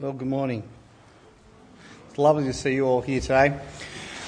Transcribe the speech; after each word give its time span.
Well, 0.00 0.14
good 0.14 0.28
morning. 0.28 0.62
It's 2.08 2.16
lovely 2.16 2.44
to 2.44 2.54
see 2.54 2.72
you 2.74 2.86
all 2.86 3.02
here 3.02 3.20
today. 3.20 3.60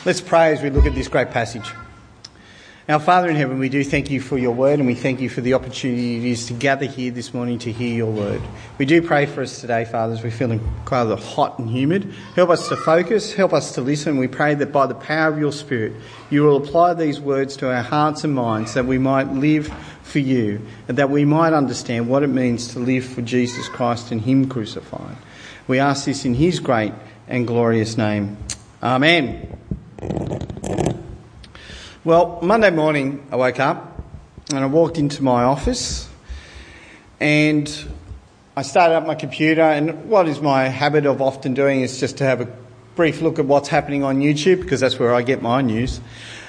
Let's 0.05 0.21
pray 0.21 0.53
as 0.53 0.61
we 0.61 0.69
look 0.69 0.85
at 0.85 0.95
this 0.95 1.09
great 1.09 1.31
passage. 1.31 1.65
Our 2.91 3.01
Father 3.01 3.31
in 3.31 3.37
heaven, 3.37 3.59
we 3.59 3.71
do 3.71 3.83
thank 3.83 4.11
you 4.11 4.21
for 4.21 4.37
your 4.37 4.53
word 4.53 4.81
and 4.81 4.87
we 4.87 4.95
thank 4.95 5.23
you 5.23 5.31
for 5.31 5.41
the 5.41 5.55
opportunity 5.55 6.19
it 6.19 6.25
is 6.25 6.45
to 6.49 6.53
gather 6.53 6.85
here 6.85 7.11
this 7.11 7.33
morning 7.33 7.59
to 7.61 7.73
hear 7.73 7.95
your 7.95 8.13
word. 8.13 8.43
We 8.77 8.85
do 8.85 9.01
pray 9.01 9.25
for 9.25 9.41
us 9.41 9.63
today, 9.63 9.87
Father, 9.87 10.13
as 10.13 10.23
we're 10.23 10.31
feeling 10.31 10.61
rather 10.91 11.17
hot 11.17 11.59
and 11.59 11.71
humid. 11.71 12.13
Help 12.35 12.51
us 12.51 12.69
to 12.69 12.77
focus, 12.77 13.33
help 13.33 13.55
us 13.55 13.73
to 13.77 13.81
listen. 13.81 14.19
We 14.19 14.29
pray 14.29 14.55
that 14.57 14.73
by 14.73 14.87
the 14.87 14.95
power 14.95 15.33
of 15.33 15.39
your 15.39 15.53
Spirit, 15.53 15.95
you 16.29 16.43
will 16.43 16.59
apply 16.59 16.93
these 16.93 17.19
words 17.19 17.57
to 17.57 17.75
our 17.75 17.83
hearts 17.83 18.25
and 18.25 18.35
minds 18.35 18.75
that 18.75 18.85
we 18.85 18.99
might 18.99 19.29
live 19.29 19.73
for 20.03 20.19
you 20.19 20.61
and 20.87 20.99
that 20.99 21.09
we 21.09 21.25
might 21.25 21.55
understand 21.55 22.11
what 22.11 22.23
it 22.23 22.27
means 22.27 22.75
to 22.75 22.79
live 22.79 23.07
for 23.07 23.23
Jesus 23.23 23.71
Christ 23.71 24.13
and 24.13 24.21
Him 24.21 24.51
crucified. 24.51 25.17
We 25.69 25.79
ask 25.79 26.07
this 26.07 26.25
in 26.25 26.35
His 26.35 26.59
great 26.59 26.93
and 27.29 27.47
glorious 27.47 27.97
name. 27.97 28.37
Amen. 28.83 29.59
Well, 32.05 32.41
Monday 32.43 32.71
morning 32.71 33.25
I 33.31 33.37
woke 33.37 33.61
up 33.61 34.03
and 34.51 34.59
I 34.59 34.67
walked 34.67 34.99
into 34.99 35.23
my 35.23 35.45
office 35.45 36.09
and 37.21 37.73
I 38.57 38.63
started 38.63 38.97
up 38.97 39.07
my 39.07 39.15
computer 39.15 39.63
and 39.63 40.11
what 40.11 40.27
is 40.27 40.41
my 40.41 40.65
habit 40.65 41.07
of 41.07 41.23
often 41.23 41.55
doing 41.55 41.83
is 41.83 42.01
just 42.01 42.19
to 42.19 42.25
have 42.25 42.41
a 42.41 42.49
brief 42.97 43.23
look 43.23 43.39
at 43.39 43.45
what's 43.45 43.69
happening 43.69 44.03
on 44.03 44.21
YouTube 44.21 44.63
because 44.63 44.81
that's 44.81 44.99
where 44.99 45.15
I 45.15 45.23
get 45.23 45.43
my 45.43 45.63
news. 45.63 46.01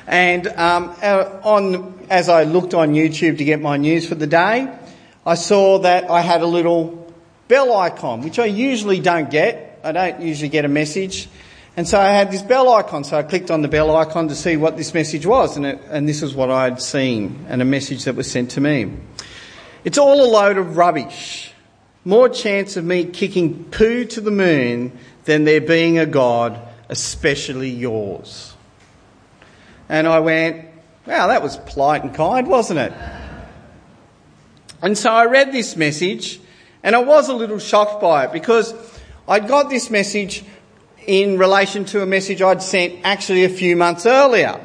And 0.08 0.48
um, 0.48 0.96
uh, 1.04 1.40
on 1.44 2.08
as 2.10 2.30
I 2.30 2.46
looked 2.46 2.74
on 2.74 2.94
YouTube 2.94 3.38
to 3.38 3.46
get 3.46 3.62
my 3.62 3.78
news 3.78 4.08
for 4.08 4.16
the 4.16 4.28
day, 4.28 4.76
I 5.24 5.36
saw 5.36 5.80
that 5.80 6.10
I 6.10 6.22
had 6.22 6.42
a 6.42 6.48
little 6.48 7.03
bell 7.48 7.76
icon, 7.76 8.22
which 8.22 8.40
I 8.40 8.46
usually 8.46 9.00
don't 9.00 9.30
get. 9.30 9.80
I 9.84 9.92
don't 9.92 10.22
usually 10.22 10.50
get 10.50 10.66
a 10.66 10.70
message. 10.70 11.28
And 11.76 11.88
so 11.88 12.00
I 12.00 12.10
had 12.10 12.32
this 12.32 12.44
bell 12.44 12.72
icon, 12.72 13.04
so 13.04 13.18
I 13.18 13.24
clicked 13.24 13.50
on 13.50 13.64
the 13.64 13.68
bell 13.68 13.96
icon 13.96 14.28
to 14.28 14.36
see 14.36 14.58
what 14.58 14.78
this 14.78 14.94
message 14.94 15.26
was, 15.26 15.58
and, 15.58 15.66
it, 15.66 15.82
and 15.90 16.08
this 16.08 16.22
is 16.22 16.36
what 16.36 16.52
I'd 16.52 16.80
seen, 16.82 17.46
and 17.50 17.62
a 17.62 17.66
message 17.66 18.04
that 18.06 18.16
was 18.16 18.30
sent 18.30 18.52
to 18.52 18.62
me. 18.62 18.92
It's 19.84 19.98
all 19.98 20.24
a 20.24 20.30
load 20.30 20.58
of 20.58 20.78
rubbish. 20.78 21.52
More 22.06 22.30
chance 22.30 22.78
of 22.78 22.86
me 22.86 23.06
kicking 23.06 23.66
poo 23.66 24.06
to 24.06 24.22
the 24.22 24.32
moon 24.32 24.98
than 25.26 25.46
there 25.46 25.62
being 25.62 25.98
a 25.98 26.06
God, 26.06 26.60
especially 26.90 27.70
yours. 27.70 28.54
And 29.90 30.06
I 30.06 30.20
went, 30.20 30.66
wow, 31.08 31.28
that 31.28 31.42
was 31.42 31.58
polite 31.58 32.04
and 32.04 32.14
kind, 32.14 32.48
wasn't 32.48 32.80
it? 32.80 32.94
And 34.82 34.98
so 34.98 35.12
I 35.12 35.26
read 35.26 35.52
this 35.52 35.76
message, 35.76 36.40
and 36.84 36.96
I 36.96 37.00
was 37.00 37.30
a 37.30 37.34
little 37.34 37.60
shocked 37.60 38.02
by 38.02 38.26
it 38.26 38.34
because 38.34 38.74
I'd 39.28 39.48
got 39.48 39.70
this 39.70 39.90
message 39.90 40.44
in 41.08 41.38
relation 41.38 41.86
to 41.86 42.02
a 42.02 42.06
message 42.06 42.42
I'd 42.42 42.62
sent 42.62 43.00
actually 43.04 43.46
a 43.46 43.50
few 43.50 43.76
months 43.76 44.06
earlier. 44.06 44.60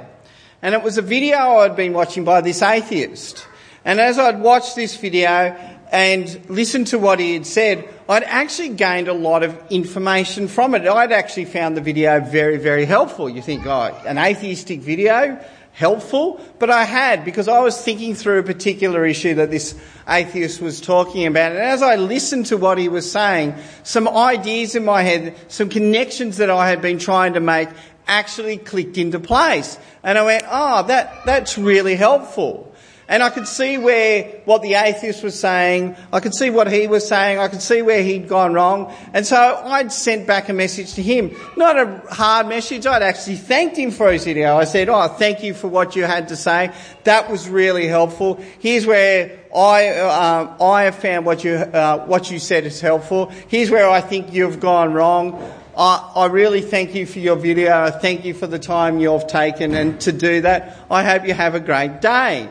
And 0.60 0.74
it 0.74 0.82
was 0.82 0.98
a 0.98 1.02
video 1.02 1.38
I'd 1.58 1.76
been 1.76 1.92
watching 1.92 2.24
by 2.24 2.40
this 2.40 2.62
atheist. 2.62 3.46
And 3.84 4.00
as 4.00 4.18
I'd 4.18 4.40
watched 4.40 4.74
this 4.74 4.96
video 4.96 5.56
and 5.90 6.50
listened 6.50 6.88
to 6.88 6.98
what 6.98 7.20
he 7.20 7.34
had 7.34 7.46
said, 7.46 7.88
I'd 8.08 8.24
actually 8.24 8.70
gained 8.70 9.06
a 9.06 9.12
lot 9.12 9.44
of 9.44 9.56
information 9.70 10.48
from 10.48 10.74
it. 10.74 10.86
I'd 10.86 11.12
actually 11.12 11.44
found 11.44 11.76
the 11.76 11.80
video 11.80 12.20
very, 12.20 12.56
very 12.56 12.84
helpful. 12.84 13.30
You 13.30 13.40
think, 13.40 13.66
oh, 13.66 13.96
an 14.04 14.18
atheistic 14.18 14.80
video? 14.80 15.42
Helpful, 15.78 16.40
but 16.58 16.70
I 16.70 16.82
had 16.82 17.24
because 17.24 17.46
I 17.46 17.60
was 17.60 17.80
thinking 17.80 18.16
through 18.16 18.40
a 18.40 18.42
particular 18.42 19.06
issue 19.06 19.36
that 19.36 19.52
this 19.52 19.76
atheist 20.08 20.60
was 20.60 20.80
talking 20.80 21.24
about. 21.24 21.52
And 21.52 21.60
as 21.60 21.82
I 21.82 21.94
listened 21.94 22.46
to 22.46 22.56
what 22.56 22.78
he 22.78 22.88
was 22.88 23.08
saying, 23.08 23.54
some 23.84 24.08
ideas 24.08 24.74
in 24.74 24.84
my 24.84 25.02
head, 25.02 25.36
some 25.46 25.68
connections 25.68 26.38
that 26.38 26.50
I 26.50 26.68
had 26.68 26.82
been 26.82 26.98
trying 26.98 27.34
to 27.34 27.40
make 27.40 27.68
actually 28.08 28.56
clicked 28.56 28.98
into 28.98 29.20
place. 29.20 29.78
And 30.02 30.18
I 30.18 30.24
went, 30.24 30.42
oh, 30.50 30.82
that, 30.88 31.24
that's 31.24 31.56
really 31.56 31.94
helpful. 31.94 32.74
And 33.08 33.22
I 33.22 33.30
could 33.30 33.48
see 33.48 33.78
where 33.78 34.24
what 34.44 34.60
the 34.60 34.74
atheist 34.74 35.22
was 35.22 35.38
saying, 35.38 35.96
I 36.12 36.20
could 36.20 36.34
see 36.34 36.50
what 36.50 36.70
he 36.70 36.86
was 36.86 37.08
saying, 37.08 37.38
I 37.38 37.48
could 37.48 37.62
see 37.62 37.80
where 37.80 38.02
he'd 38.02 38.28
gone 38.28 38.52
wrong. 38.52 38.92
And 39.14 39.26
so 39.26 39.36
I'd 39.64 39.90
sent 39.90 40.26
back 40.26 40.50
a 40.50 40.52
message 40.52 40.92
to 40.94 41.02
him. 41.02 41.34
Not 41.56 41.78
a 41.78 42.02
hard 42.10 42.48
message, 42.48 42.86
I'd 42.86 43.02
actually 43.02 43.36
thanked 43.36 43.78
him 43.78 43.92
for 43.92 44.12
his 44.12 44.24
video. 44.24 44.56
I 44.56 44.64
said, 44.64 44.90
oh, 44.90 45.08
thank 45.08 45.42
you 45.42 45.54
for 45.54 45.68
what 45.68 45.96
you 45.96 46.04
had 46.04 46.28
to 46.28 46.36
say. 46.36 46.70
That 47.04 47.30
was 47.30 47.48
really 47.48 47.86
helpful. 47.86 48.38
Here's 48.58 48.84
where 48.84 49.38
I, 49.56 49.88
uh, 49.88 50.56
I 50.62 50.82
have 50.82 50.96
found 50.96 51.24
what 51.24 51.44
you, 51.44 51.54
uh, 51.54 52.04
what 52.04 52.30
you 52.30 52.38
said 52.38 52.66
is 52.66 52.78
helpful. 52.78 53.32
Here's 53.48 53.70
where 53.70 53.88
I 53.88 54.02
think 54.02 54.34
you've 54.34 54.60
gone 54.60 54.92
wrong. 54.92 55.50
I, 55.74 56.12
I 56.14 56.26
really 56.26 56.60
thank 56.60 56.94
you 56.94 57.06
for 57.06 57.20
your 57.20 57.36
video. 57.36 57.84
I 57.84 57.90
thank 57.90 58.26
you 58.26 58.34
for 58.34 58.46
the 58.46 58.58
time 58.58 58.98
you've 58.98 59.26
taken 59.28 59.74
and 59.74 59.98
to 60.02 60.12
do 60.12 60.42
that. 60.42 60.76
I 60.90 61.04
hope 61.04 61.26
you 61.26 61.32
have 61.32 61.54
a 61.54 61.60
great 61.60 62.02
day. 62.02 62.50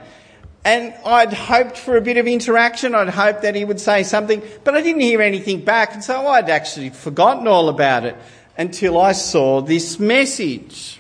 And 0.67 0.93
I'd 1.05 1.31
hoped 1.31 1.77
for 1.77 1.95
a 1.95 2.01
bit 2.01 2.17
of 2.17 2.27
interaction. 2.27 2.93
I'd 2.93 3.07
hoped 3.07 3.43
that 3.43 3.55
he 3.55 3.63
would 3.63 3.79
say 3.79 4.03
something, 4.03 4.43
but 4.65 4.75
I 4.75 4.81
didn't 4.81 4.99
hear 4.99 5.21
anything 5.21 5.63
back. 5.63 5.93
And 5.93 6.03
so 6.03 6.27
I'd 6.27 6.49
actually 6.49 6.89
forgotten 6.89 7.47
all 7.47 7.69
about 7.69 8.03
it 8.03 8.17
until 8.57 8.99
I 8.99 9.13
saw 9.13 9.61
this 9.61 9.97
message. 9.97 10.99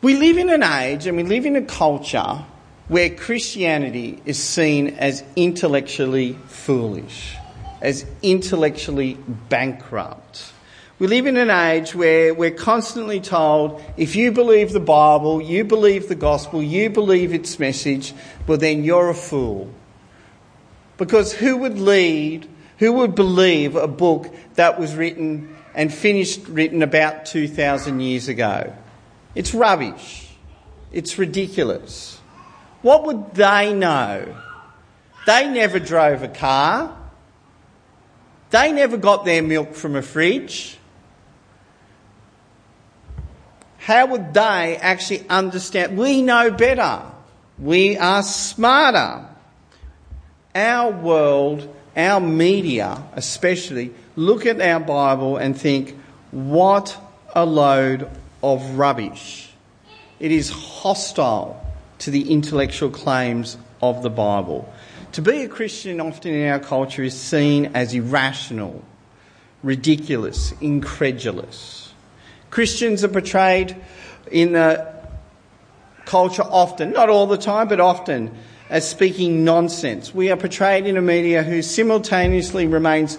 We 0.00 0.14
live 0.14 0.38
in 0.38 0.48
an 0.48 0.62
age 0.62 1.08
and 1.08 1.16
we 1.16 1.24
live 1.24 1.44
in 1.44 1.56
a 1.56 1.62
culture 1.62 2.44
where 2.86 3.10
Christianity 3.10 4.22
is 4.24 4.40
seen 4.40 4.90
as 4.90 5.24
intellectually 5.34 6.34
foolish, 6.46 7.34
as 7.82 8.06
intellectually 8.22 9.14
bankrupt. 9.48 10.52
We 11.00 11.06
live 11.06 11.26
in 11.26 11.38
an 11.38 11.48
age 11.48 11.94
where 11.94 12.34
we're 12.34 12.50
constantly 12.50 13.22
told 13.22 13.82
if 13.96 14.14
you 14.16 14.32
believe 14.32 14.74
the 14.74 14.80
Bible, 14.80 15.40
you 15.40 15.64
believe 15.64 16.08
the 16.08 16.14
gospel, 16.14 16.62
you 16.62 16.90
believe 16.90 17.32
its 17.32 17.58
message, 17.58 18.12
well, 18.46 18.58
then 18.58 18.84
you're 18.84 19.08
a 19.08 19.14
fool. 19.14 19.70
Because 20.98 21.32
who 21.32 21.56
would 21.56 21.78
lead, 21.78 22.46
who 22.76 22.92
would 22.92 23.14
believe 23.14 23.76
a 23.76 23.88
book 23.88 24.30
that 24.56 24.78
was 24.78 24.94
written 24.94 25.56
and 25.74 25.90
finished 25.92 26.46
written 26.48 26.82
about 26.82 27.24
2,000 27.24 28.00
years 28.00 28.28
ago? 28.28 28.70
It's 29.34 29.54
rubbish. 29.54 30.28
It's 30.92 31.16
ridiculous. 31.16 32.20
What 32.82 33.06
would 33.06 33.36
they 33.36 33.72
know? 33.72 34.36
They 35.26 35.48
never 35.48 35.78
drove 35.78 36.22
a 36.22 36.28
car. 36.28 36.94
They 38.50 38.70
never 38.70 38.98
got 38.98 39.24
their 39.24 39.42
milk 39.42 39.74
from 39.74 39.96
a 39.96 40.02
fridge. 40.02 40.76
How 43.90 44.06
would 44.06 44.32
they 44.32 44.78
actually 44.80 45.28
understand? 45.28 45.98
We 45.98 46.22
know 46.22 46.52
better. 46.52 47.02
We 47.58 47.98
are 47.98 48.22
smarter. 48.22 49.26
Our 50.54 50.92
world, 50.92 51.74
our 51.96 52.20
media 52.20 53.02
especially, 53.14 53.92
look 54.14 54.46
at 54.46 54.60
our 54.60 54.78
Bible 54.78 55.38
and 55.38 55.58
think, 55.58 55.96
what 56.30 56.96
a 57.34 57.44
load 57.44 58.08
of 58.44 58.78
rubbish. 58.78 59.50
It 60.20 60.30
is 60.30 60.50
hostile 60.50 61.60
to 61.98 62.12
the 62.12 62.30
intellectual 62.30 62.90
claims 62.90 63.56
of 63.82 64.04
the 64.04 64.10
Bible. 64.10 64.72
To 65.12 65.22
be 65.22 65.42
a 65.42 65.48
Christian 65.48 66.00
often 66.00 66.32
in 66.32 66.48
our 66.48 66.60
culture 66.60 67.02
is 67.02 67.20
seen 67.20 67.72
as 67.74 67.92
irrational, 67.92 68.84
ridiculous, 69.64 70.52
incredulous. 70.60 71.79
Christians 72.50 73.04
are 73.04 73.08
portrayed 73.08 73.76
in 74.30 74.52
the 74.52 74.92
culture 76.04 76.42
often, 76.42 76.90
not 76.92 77.08
all 77.08 77.26
the 77.26 77.38
time, 77.38 77.68
but 77.68 77.80
often, 77.80 78.36
as 78.68 78.88
speaking 78.88 79.44
nonsense. 79.44 80.14
We 80.14 80.30
are 80.30 80.36
portrayed 80.36 80.86
in 80.86 80.96
a 80.96 81.02
media 81.02 81.42
who 81.42 81.62
simultaneously 81.62 82.66
remains 82.66 83.18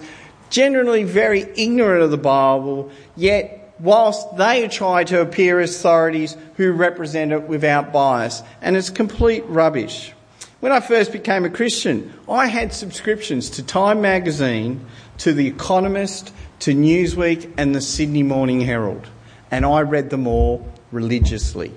generally 0.50 1.04
very 1.04 1.46
ignorant 1.56 2.02
of 2.02 2.10
the 2.10 2.18
Bible, 2.18 2.90
yet 3.16 3.74
whilst 3.78 4.36
they 4.36 4.68
try 4.68 5.04
to 5.04 5.22
appear 5.22 5.60
as 5.60 5.74
authorities 5.74 6.36
who 6.56 6.72
represent 6.72 7.32
it 7.32 7.44
without 7.44 7.92
bias. 7.92 8.42
And 8.60 8.76
it's 8.76 8.90
complete 8.90 9.44
rubbish. 9.46 10.12
When 10.60 10.72
I 10.72 10.80
first 10.80 11.10
became 11.10 11.44
a 11.44 11.50
Christian, 11.50 12.12
I 12.28 12.46
had 12.46 12.72
subscriptions 12.72 13.50
to 13.50 13.62
Time 13.62 14.02
magazine, 14.02 14.84
to 15.18 15.32
The 15.32 15.46
Economist, 15.46 16.32
to 16.60 16.72
Newsweek, 16.72 17.50
and 17.56 17.74
the 17.74 17.80
Sydney 17.80 18.22
Morning 18.22 18.60
Herald 18.60 19.08
and 19.52 19.66
I 19.66 19.82
read 19.82 20.10
them 20.10 20.26
all 20.26 20.66
religiously. 20.90 21.70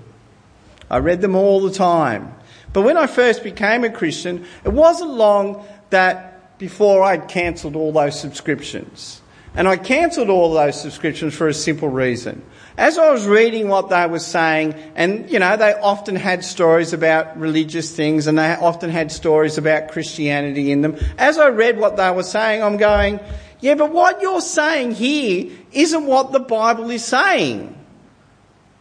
I 0.89 0.97
read 0.97 1.21
them 1.21 1.35
all 1.35 1.61
the 1.61 1.71
time. 1.71 2.33
But 2.73 2.81
when 2.81 2.97
I 2.97 3.05
first 3.05 3.43
became 3.43 3.83
a 3.83 3.89
Christian, 3.89 4.45
it 4.63 4.69
wasn't 4.69 5.11
long 5.11 5.63
that 5.89 6.57
before 6.57 7.03
I'd 7.03 7.27
cancelled 7.27 7.75
all 7.75 7.91
those 7.91 8.19
subscriptions. 8.19 9.21
And 9.55 9.67
I 9.67 9.77
cancelled 9.77 10.29
all 10.29 10.53
those 10.53 10.79
subscriptions 10.81 11.33
for 11.33 11.47
a 11.47 11.53
simple 11.53 11.89
reason. 11.89 12.43
As 12.77 12.97
I 12.97 13.11
was 13.11 13.25
reading 13.25 13.69
what 13.69 13.89
they 13.89 14.05
were 14.05 14.19
saying, 14.19 14.73
and 14.95 15.29
you 15.29 15.39
know, 15.39 15.55
they 15.55 15.73
often 15.73 16.15
had 16.15 16.43
stories 16.43 16.91
about 16.91 17.37
religious 17.39 17.95
things 17.95 18.27
and 18.27 18.37
they 18.37 18.53
often 18.53 18.89
had 18.89 19.11
stories 19.11 19.57
about 19.57 19.89
Christianity 19.89 20.71
in 20.71 20.81
them. 20.81 20.97
As 21.17 21.37
I 21.37 21.49
read 21.49 21.77
what 21.77 21.95
they 21.95 22.11
were 22.11 22.23
saying, 22.23 22.63
I'm 22.63 22.75
going, 22.75 23.19
yeah, 23.65 23.73
but 23.73 23.91
what 23.91 24.21
you're 24.21 24.41
saying 24.41 24.91
here 24.91 25.49
isn't 25.71 26.05
what 26.05 26.31
the 26.31 26.39
Bible 26.39 26.91
is 26.91 27.03
saying. 27.03 27.75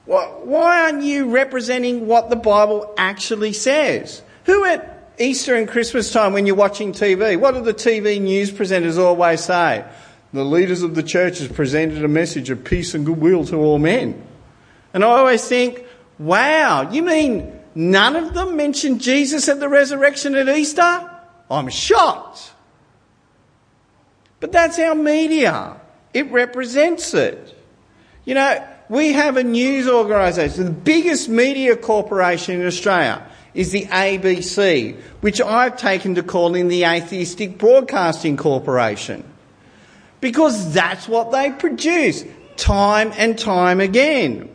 Why 0.04 0.82
aren't 0.82 1.02
you 1.02 1.30
representing 1.30 2.06
what 2.06 2.28
the 2.28 2.36
Bible 2.36 2.92
actually 2.98 3.54
says? 3.54 4.22
Who 4.44 4.66
at 4.66 5.10
Easter 5.18 5.54
and 5.54 5.66
Christmas 5.66 6.12
time 6.12 6.34
when 6.34 6.44
you're 6.44 6.54
watching 6.54 6.92
TV, 6.92 7.40
what 7.40 7.54
do 7.54 7.62
the 7.62 7.72
TV 7.72 8.20
news 8.20 8.50
presenters 8.50 8.98
always 8.98 9.40
say? 9.42 9.86
The 10.34 10.44
leaders 10.44 10.82
of 10.82 10.94
the 10.94 11.02
church 11.02 11.38
has 11.38 11.48
presented 11.48 12.04
a 12.04 12.08
message 12.08 12.50
of 12.50 12.62
peace 12.62 12.92
and 12.92 13.06
goodwill 13.06 13.46
to 13.46 13.56
all 13.56 13.78
men. 13.78 14.22
And 14.92 15.02
I 15.02 15.08
always 15.08 15.48
think, 15.48 15.82
wow, 16.18 16.90
you 16.90 17.02
mean 17.02 17.58
none 17.74 18.16
of 18.16 18.34
them 18.34 18.54
mentioned 18.54 19.00
Jesus 19.00 19.48
at 19.48 19.60
the 19.60 19.68
resurrection 19.70 20.34
at 20.34 20.46
Easter? 20.46 21.10
I'm 21.50 21.70
shocked. 21.70 22.50
But 24.44 24.52
that's 24.52 24.78
our 24.78 24.94
media. 24.94 25.80
It 26.12 26.30
represents 26.30 27.14
it. 27.14 27.58
You 28.26 28.34
know, 28.34 28.62
we 28.90 29.14
have 29.14 29.38
a 29.38 29.42
news 29.42 29.88
organisation, 29.88 30.66
the 30.66 30.70
biggest 30.70 31.30
media 31.30 31.76
corporation 31.76 32.60
in 32.60 32.66
Australia 32.66 33.26
is 33.54 33.72
the 33.72 33.86
ABC, 33.86 35.00
which 35.22 35.40
I've 35.40 35.78
taken 35.78 36.16
to 36.16 36.22
calling 36.22 36.68
the 36.68 36.84
Atheistic 36.84 37.56
Broadcasting 37.56 38.36
Corporation. 38.36 39.24
Because 40.20 40.74
that's 40.74 41.08
what 41.08 41.32
they 41.32 41.50
produce, 41.50 42.22
time 42.58 43.14
and 43.16 43.38
time 43.38 43.80
again. 43.80 44.54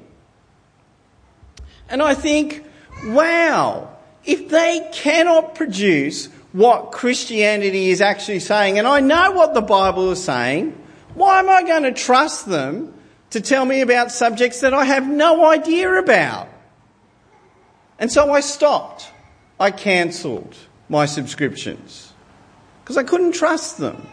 And 1.90 2.04
I 2.04 2.14
think, 2.14 2.64
wow, 3.06 3.90
if 4.24 4.50
they 4.50 4.88
cannot 4.94 5.56
produce 5.56 6.30
what 6.52 6.92
Christianity 6.92 7.90
is 7.90 8.02
actually 8.02 8.40
saying, 8.40 8.80
and 8.80 8.88
I 8.88 9.00
know 9.00 9.32
what 9.32 9.54
the 9.54 9.62
Bible 9.62 10.12
is 10.12 10.24
saying, 10.24 10.72
why 11.14 11.40
am 11.40 11.50
I 11.50 11.64
going 11.64 11.84
to 11.84 11.92
trust 11.92 12.48
them 12.48 12.94
to 13.32 13.42
tell 13.42 13.66
me 13.66 13.82
about 13.82 14.12
subjects 14.12 14.62
that 14.62 14.74
I 14.74 14.86
have 14.86 15.08
no 15.08 15.46
idea 15.46 15.94
about? 15.94 16.50
And 18.00 18.12
so 18.12 18.32
I 18.32 18.40
stopped. 18.40 19.12
I 19.60 19.72
cancelled 19.72 20.56
my 20.88 21.06
subscriptions 21.06 22.14
because 22.82 22.98
I 22.98 23.04
couldn't 23.04 23.34
trust 23.34 23.78
them. 23.78 24.08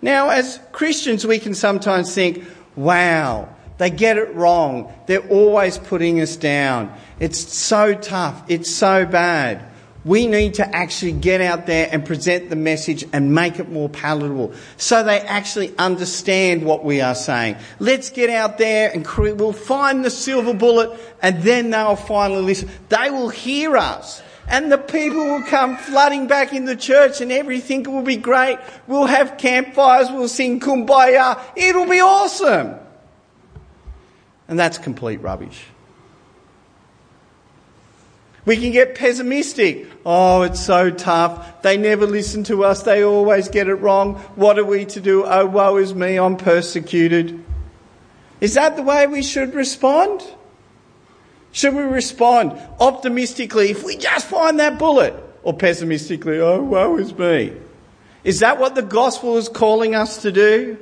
Now, 0.00 0.30
as 0.30 0.58
Christians, 0.72 1.26
we 1.26 1.38
can 1.38 1.54
sometimes 1.54 2.14
think, 2.14 2.44
wow, 2.74 3.48
they 3.78 3.90
get 3.90 4.16
it 4.16 4.34
wrong. 4.34 4.92
They're 5.06 5.26
always 5.28 5.78
putting 5.78 6.20
us 6.20 6.36
down. 6.36 6.92
It's 7.20 7.38
so 7.38 7.94
tough. 7.94 8.42
It's 8.48 8.70
so 8.70 9.06
bad. 9.06 9.64
We 10.04 10.26
need 10.26 10.54
to 10.54 10.76
actually 10.76 11.12
get 11.12 11.40
out 11.40 11.64
there 11.64 11.88
and 11.90 12.04
present 12.04 12.50
the 12.50 12.56
message 12.56 13.06
and 13.12 13.34
make 13.34 13.58
it 13.58 13.70
more 13.70 13.88
palatable 13.88 14.52
so 14.76 15.02
they 15.02 15.20
actually 15.20 15.74
understand 15.78 16.62
what 16.64 16.84
we 16.84 17.00
are 17.00 17.14
saying. 17.14 17.56
Let's 17.78 18.10
get 18.10 18.28
out 18.28 18.58
there 18.58 18.90
and 18.92 19.06
we'll 19.06 19.54
find 19.54 20.04
the 20.04 20.10
silver 20.10 20.52
bullet 20.52 20.98
and 21.22 21.42
then 21.42 21.70
they'll 21.70 21.96
finally 21.96 22.42
listen. 22.42 22.68
They 22.90 23.08
will 23.08 23.30
hear 23.30 23.78
us 23.78 24.22
and 24.46 24.70
the 24.70 24.76
people 24.76 25.24
will 25.24 25.42
come 25.42 25.78
flooding 25.78 26.26
back 26.26 26.52
in 26.52 26.66
the 26.66 26.76
church 26.76 27.22
and 27.22 27.32
everything 27.32 27.84
will 27.84 28.02
be 28.02 28.16
great. 28.16 28.58
We'll 28.86 29.06
have 29.06 29.38
campfires, 29.38 30.10
we'll 30.10 30.28
sing 30.28 30.60
kumbaya. 30.60 31.40
It'll 31.56 31.88
be 31.88 32.00
awesome. 32.00 32.74
And 34.48 34.58
that's 34.58 34.76
complete 34.76 35.22
rubbish. 35.22 35.64
We 38.44 38.58
can 38.58 38.72
get 38.72 38.94
pessimistic. 38.94 39.88
Oh, 40.06 40.42
it's 40.42 40.60
so 40.60 40.90
tough. 40.90 41.62
They 41.62 41.76
never 41.76 42.06
listen 42.06 42.44
to 42.44 42.64
us. 42.64 42.82
They 42.82 43.04
always 43.04 43.48
get 43.48 43.68
it 43.68 43.76
wrong. 43.76 44.16
What 44.36 44.58
are 44.58 44.64
we 44.64 44.84
to 44.86 45.00
do? 45.00 45.24
Oh, 45.24 45.46
woe 45.46 45.76
is 45.76 45.94
me. 45.94 46.16
I'm 46.16 46.36
persecuted. 46.36 47.42
Is 48.40 48.54
that 48.54 48.76
the 48.76 48.82
way 48.82 49.06
we 49.06 49.22
should 49.22 49.54
respond? 49.54 50.22
Should 51.52 51.74
we 51.74 51.82
respond 51.82 52.60
optimistically 52.80 53.70
if 53.70 53.84
we 53.84 53.96
just 53.96 54.26
find 54.26 54.60
that 54.60 54.78
bullet? 54.78 55.14
Or 55.42 55.54
pessimistically, 55.54 56.40
oh, 56.40 56.62
woe 56.62 56.96
is 56.98 57.16
me? 57.16 57.52
Is 58.24 58.40
that 58.40 58.58
what 58.58 58.74
the 58.74 58.82
gospel 58.82 59.36
is 59.36 59.48
calling 59.48 59.94
us 59.94 60.22
to 60.22 60.32
do? 60.32 60.78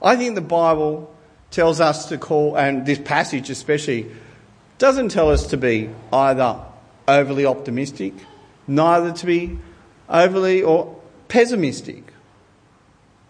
I 0.00 0.16
think 0.16 0.34
the 0.34 0.40
Bible 0.40 1.14
tells 1.50 1.80
us 1.80 2.08
to 2.08 2.18
call, 2.18 2.56
and 2.56 2.86
this 2.86 2.98
passage 2.98 3.50
especially, 3.50 4.10
doesn't 4.78 5.10
tell 5.10 5.30
us 5.30 5.48
to 5.48 5.56
be 5.56 5.90
either 6.12 6.60
overly 7.06 7.46
optimistic, 7.46 8.14
neither 8.66 9.12
to 9.12 9.26
be 9.26 9.58
overly 10.08 10.62
or 10.62 11.00
pessimistic. 11.28 12.04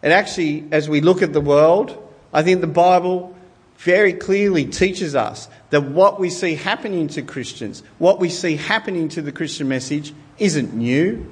And 0.03 0.13
actually, 0.13 0.65
as 0.73 0.89
we 0.89 1.01
look 1.01 1.23
at 1.23 1.33
the 1.33 1.41
world, 1.41 1.97
I 2.33 2.43
think 2.43 2.61
the 2.61 2.67
Bible 2.67 3.37
very 3.79 4.13
clearly 4.13 4.65
teaches 4.65 5.15
us 5.15 5.49
that 5.71 5.83
what 5.83 6.21
we 6.21 6.31
see 6.31 6.55
happening 6.55 7.09
to 7.09 7.23
Christians, 7.23 7.83
what 7.99 8.21
we 8.21 8.29
see 8.29 8.57
happening 8.57 9.09
to 9.11 9.23
the 9.23 9.33
Christian 9.33 9.69
message, 9.69 10.13
isn't 10.39 10.75
new. 10.75 11.31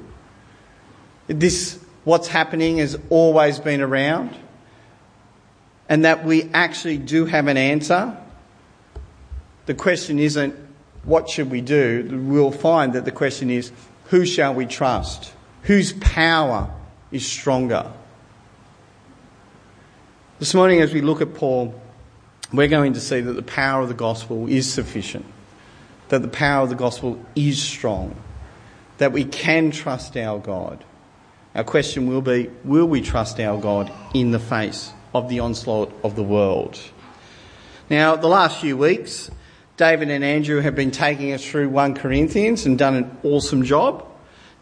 This, 1.27 1.79
what's 2.05 2.29
happening, 2.29 2.79
has 2.79 2.99
always 3.09 3.59
been 3.59 3.81
around. 3.81 4.37
And 5.89 6.05
that 6.05 6.25
we 6.25 6.45
actually 6.55 6.99
do 6.99 7.27
have 7.27 7.49
an 7.49 7.57
answer 7.57 8.17
the 9.71 9.75
question 9.75 10.19
isn't 10.19 10.57
what 11.05 11.29
should 11.29 11.51
we 11.51 11.61
do? 11.61 12.25
We'll 12.29 12.53
find 12.53 12.93
that 12.93 13.05
the 13.05 13.13
question 13.13 13.51
is 13.51 13.73
who 14.07 14.27
shall 14.27 14.55
we 14.55 14.67
trust? 14.67 15.33
Whose 15.63 15.93
power 15.93 16.73
is 17.11 17.27
stronger? 17.27 17.91
This 20.39 20.55
morning, 20.55 20.81
as 20.81 20.93
we 20.93 21.01
look 21.01 21.21
at 21.21 21.35
Paul, 21.35 21.75
we're 22.53 22.69
going 22.69 22.95
to 22.95 23.01
see 23.01 23.21
that 23.21 23.33
the 23.33 23.43
power 23.43 23.83
of 23.83 23.89
the 23.89 23.95
gospel 23.95 24.49
is 24.49 24.73
sufficient, 24.73 25.27
that 26.09 26.23
the 26.23 26.29
power 26.29 26.63
of 26.63 26.71
the 26.71 26.75
gospel 26.75 27.25
is 27.37 27.63
strong, 27.63 28.17
that 28.99 29.13
we 29.13 29.25
can 29.25 29.71
trust 29.71 30.17
our 30.17 30.39
God. 30.39 30.85
Our 31.55 31.65
question 31.65 32.07
will 32.07 32.23
be 32.23 32.51
will 32.65 32.87
we 32.87 33.01
trust 33.01 33.39
our 33.41 33.61
God 33.61 33.93
in 34.15 34.31
the 34.31 34.39
face 34.39 34.93
of 35.15 35.29
the 35.29 35.41
onslaught 35.41 35.93
of 36.03 36.17
the 36.17 36.23
world? 36.23 36.79
Now, 37.89 38.17
the 38.17 38.29
last 38.29 38.61
few 38.61 38.77
weeks, 38.77 39.31
David 39.81 40.11
and 40.11 40.23
Andrew 40.23 40.61
have 40.61 40.75
been 40.75 40.91
taking 40.91 41.33
us 41.33 41.43
through 41.43 41.71
1 41.71 41.95
Corinthians 41.95 42.67
and 42.67 42.77
done 42.77 42.97
an 42.97 43.17
awesome 43.23 43.63
job. 43.63 44.07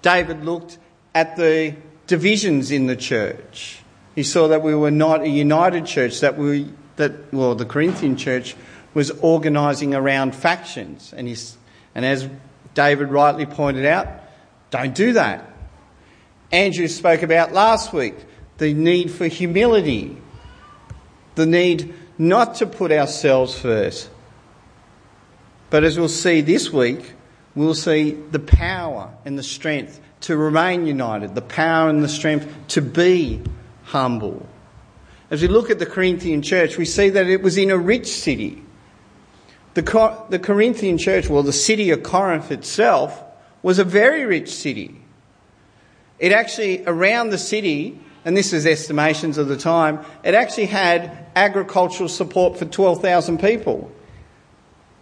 David 0.01 0.45
looked 0.45 0.79
at 1.13 1.35
the 1.35 1.75
divisions 2.07 2.71
in 2.71 2.87
the 2.87 2.95
church. 2.95 3.81
He 4.15 4.23
saw 4.23 4.47
that 4.47 4.63
we 4.63 4.77
were 4.77 4.93
not 4.93 5.23
a 5.23 5.29
united 5.29 5.87
church, 5.87 6.21
that 6.21 6.39
we, 6.39 6.73
that, 6.95 7.35
well, 7.35 7.57
the 7.57 7.65
Corinthian 7.65 8.17
church 8.17 8.55
was 8.95 9.11
organising 9.11 9.93
around 9.93 10.37
factions. 10.37 11.13
And, 11.13 11.27
he's, 11.27 11.59
and 11.97 12.05
as 12.05 12.31
David 12.75 13.09
rightly 13.09 13.45
pointed 13.45 13.87
out, 13.87 14.07
don't 14.71 14.95
do 14.95 15.15
that. 15.15 15.51
Andrew 16.53 16.87
spoke 16.87 17.25
about 17.25 17.53
last 17.53 17.93
week 17.93 18.15
the 18.59 18.73
need 18.73 19.11
for 19.11 19.27
humility, 19.27 20.17
the 21.35 21.45
need 21.45 21.93
not 22.19 22.55
to 22.55 22.67
put 22.67 22.93
ourselves 22.93 23.59
first, 23.59 24.11
but 25.71 25.85
as 25.85 25.99
we'll 25.99 26.09
see 26.09 26.41
this 26.41 26.73
week, 26.73 27.15
we'll 27.55 27.75
see 27.75 28.13
the 28.13 28.39
power 28.39 29.13
and 29.25 29.39
the 29.39 29.43
strength 29.43 30.01
to 30.21 30.37
remain 30.37 30.87
united, 30.87 31.35
the 31.35 31.43
power 31.43 31.89
and 31.89 32.03
the 32.03 32.09
strength 32.09 32.53
to 32.69 32.83
be 32.83 33.41
humble. 33.85 34.47
As 35.31 35.43
we 35.43 35.49
look 35.49 35.71
at 35.71 35.79
the 35.79 35.87
Corinthian 35.87 36.43
church, 36.43 36.79
we 36.79 36.85
see 36.85 37.11
that 37.11 37.27
it 37.27 37.43
was 37.43 37.59
in 37.59 37.71
a 37.71 37.77
rich 37.77 38.07
city. 38.07 38.63
The, 39.75 40.27
the 40.31 40.39
Corinthian 40.39 40.99
church, 40.99 41.29
well, 41.29 41.43
the 41.43 41.53
city 41.53 41.91
of 41.91 42.03
Corinth 42.03 42.51
itself, 42.51 43.23
was 43.63 43.79
a 43.79 43.85
very 43.85 44.25
rich 44.25 44.51
city. 44.51 45.01
It 46.19 46.33
actually, 46.33 46.85
around 46.87 47.31
the 47.31 47.39
city, 47.39 48.01
and 48.25 48.37
this 48.37 48.53
is 48.53 48.67
estimations 48.67 49.39
of 49.39 49.49
the 49.49 49.57
time, 49.57 50.01
it 50.25 50.35
actually 50.35 50.67
had 50.67 51.27
agricultural 51.37 52.09
support 52.09 52.59
for 52.59 52.65
12,000 52.65 53.39
people. 53.39 53.93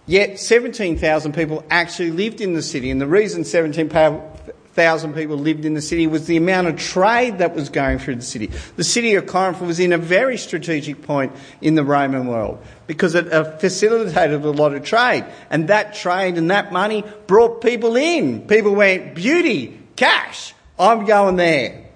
Yet 0.06 0.38
17,000 0.38 1.34
people 1.34 1.64
actually 1.68 2.12
lived 2.12 2.40
in 2.40 2.54
the 2.54 2.62
city, 2.62 2.90
and 2.90 3.00
the 3.00 3.06
reason 3.06 3.44
17,000 3.44 5.14
people 5.14 5.36
lived 5.36 5.64
in 5.64 5.74
the 5.74 5.82
city 5.82 6.06
was 6.06 6.26
the 6.26 6.36
amount 6.36 6.68
of 6.68 6.76
trade 6.76 7.38
that 7.38 7.56
was 7.56 7.68
going 7.68 7.98
through 7.98 8.16
the 8.16 8.22
city. 8.22 8.46
The 8.76 8.84
city 8.84 9.16
of 9.16 9.26
Corinth 9.26 9.60
was 9.60 9.80
in 9.80 9.92
a 9.92 9.98
very 9.98 10.36
strategic 10.38 11.02
point 11.02 11.32
in 11.60 11.74
the 11.74 11.82
Roman 11.82 12.28
world 12.28 12.62
because 12.86 13.16
it 13.16 13.32
uh, 13.32 13.56
facilitated 13.58 14.44
a 14.44 14.50
lot 14.50 14.74
of 14.74 14.84
trade, 14.84 15.24
and 15.50 15.68
that 15.68 15.94
trade 15.94 16.38
and 16.38 16.52
that 16.52 16.72
money 16.72 17.04
brought 17.26 17.60
people 17.60 17.96
in. 17.96 18.46
People 18.46 18.76
went, 18.76 19.16
beauty, 19.16 19.80
cash, 19.96 20.54
I'm 20.78 21.04
going 21.04 21.36
there. 21.36 21.86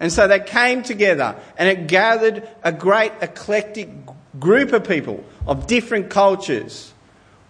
And 0.00 0.10
so 0.10 0.26
they 0.26 0.40
came 0.40 0.82
together 0.82 1.36
and 1.58 1.68
it 1.68 1.86
gathered 1.86 2.48
a 2.64 2.72
great 2.72 3.12
eclectic 3.20 3.90
group 4.38 4.72
of 4.72 4.88
people 4.88 5.22
of 5.46 5.66
different 5.66 6.08
cultures, 6.08 6.94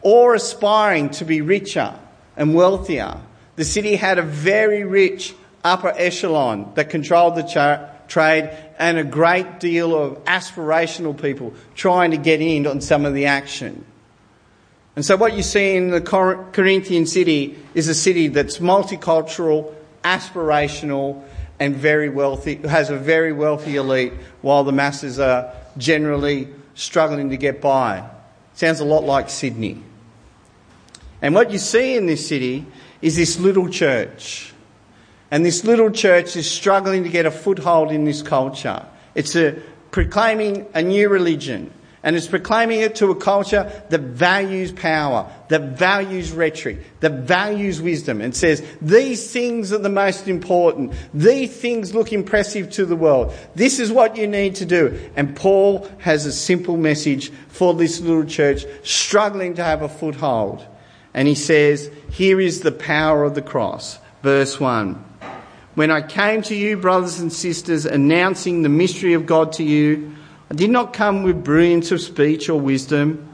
all 0.02 0.32
aspiring 0.32 1.10
to 1.10 1.24
be 1.24 1.40
richer 1.40 1.94
and 2.36 2.54
wealthier. 2.54 3.20
The 3.56 3.64
city 3.64 3.96
had 3.96 4.18
a 4.18 4.22
very 4.22 4.84
rich 4.84 5.34
upper 5.62 5.92
echelon 5.96 6.72
that 6.74 6.90
controlled 6.90 7.36
the 7.36 7.42
cha- 7.42 7.88
trade 8.08 8.50
and 8.78 8.98
a 8.98 9.04
great 9.04 9.60
deal 9.60 9.94
of 9.94 10.24
aspirational 10.24 11.20
people 11.20 11.54
trying 11.74 12.10
to 12.10 12.16
get 12.16 12.40
in 12.40 12.66
on 12.66 12.80
some 12.80 13.04
of 13.04 13.14
the 13.14 13.26
action. 13.26 13.84
And 14.96 15.04
so 15.04 15.16
what 15.16 15.34
you 15.34 15.42
see 15.42 15.76
in 15.76 15.90
the 15.90 16.00
Corinthian 16.00 17.06
city 17.06 17.58
is 17.74 17.88
a 17.88 17.94
city 17.94 18.28
that's 18.28 18.58
multicultural, 18.58 19.72
aspirational, 20.02 21.22
and 21.60 21.76
very 21.76 22.08
wealthy, 22.08 22.56
has 22.56 22.90
a 22.90 22.96
very 22.96 23.32
wealthy 23.32 23.76
elite, 23.76 24.14
while 24.40 24.64
the 24.64 24.72
masses 24.72 25.20
are 25.20 25.52
generally 25.76 26.48
struggling 26.74 27.30
to 27.30 27.36
get 27.36 27.60
by. 27.60 28.08
Sounds 28.54 28.80
a 28.80 28.84
lot 28.84 29.04
like 29.04 29.30
Sydney. 29.30 29.82
And 31.22 31.34
what 31.34 31.50
you 31.50 31.58
see 31.58 31.96
in 31.96 32.06
this 32.06 32.26
city 32.26 32.66
is 33.02 33.16
this 33.16 33.38
little 33.38 33.68
church. 33.68 34.52
And 35.30 35.44
this 35.44 35.64
little 35.64 35.90
church 35.90 36.36
is 36.36 36.50
struggling 36.50 37.04
to 37.04 37.08
get 37.08 37.26
a 37.26 37.30
foothold 37.30 37.92
in 37.92 38.04
this 38.04 38.22
culture. 38.22 38.84
It's 39.14 39.36
a, 39.36 39.60
proclaiming 39.90 40.66
a 40.74 40.82
new 40.82 41.08
religion, 41.08 41.72
and 42.02 42.16
it's 42.16 42.26
proclaiming 42.26 42.80
it 42.80 42.94
to 42.96 43.10
a 43.10 43.14
culture 43.14 43.70
that 43.90 44.00
values 44.00 44.72
power, 44.72 45.30
that 45.48 45.76
values 45.76 46.32
rhetoric, 46.32 46.78
that 47.00 47.12
values 47.12 47.80
wisdom, 47.82 48.20
and 48.20 48.34
says, 48.34 48.64
these 48.80 49.30
things 49.30 49.72
are 49.72 49.78
the 49.78 49.90
most 49.90 50.26
important. 50.26 50.94
These 51.12 51.54
things 51.54 51.94
look 51.94 52.12
impressive 52.12 52.70
to 52.70 52.86
the 52.86 52.96
world. 52.96 53.34
This 53.54 53.78
is 53.78 53.92
what 53.92 54.16
you 54.16 54.26
need 54.26 54.54
to 54.56 54.64
do. 54.64 54.98
And 55.14 55.36
Paul 55.36 55.86
has 55.98 56.24
a 56.24 56.32
simple 56.32 56.76
message 56.76 57.30
for 57.48 57.74
this 57.74 58.00
little 58.00 58.24
church 58.24 58.64
struggling 58.82 59.54
to 59.54 59.64
have 59.64 59.82
a 59.82 59.88
foothold. 59.88 60.66
And 61.12 61.26
he 61.26 61.34
says, 61.34 61.90
here 62.10 62.40
is 62.40 62.60
the 62.60 62.72
power 62.72 63.24
of 63.24 63.34
the 63.34 63.42
cross. 63.42 63.98
Verse 64.22 64.60
1. 64.60 65.04
When 65.74 65.90
I 65.90 66.02
came 66.02 66.42
to 66.42 66.54
you, 66.54 66.76
brothers 66.76 67.20
and 67.20 67.32
sisters, 67.32 67.86
announcing 67.86 68.62
the 68.62 68.68
mystery 68.68 69.14
of 69.14 69.26
God 69.26 69.52
to 69.54 69.64
you, 69.64 70.14
I 70.50 70.54
did 70.54 70.70
not 70.70 70.92
come 70.92 71.22
with 71.22 71.44
brilliance 71.44 71.92
of 71.92 72.00
speech 72.00 72.48
or 72.48 72.60
wisdom. 72.60 73.28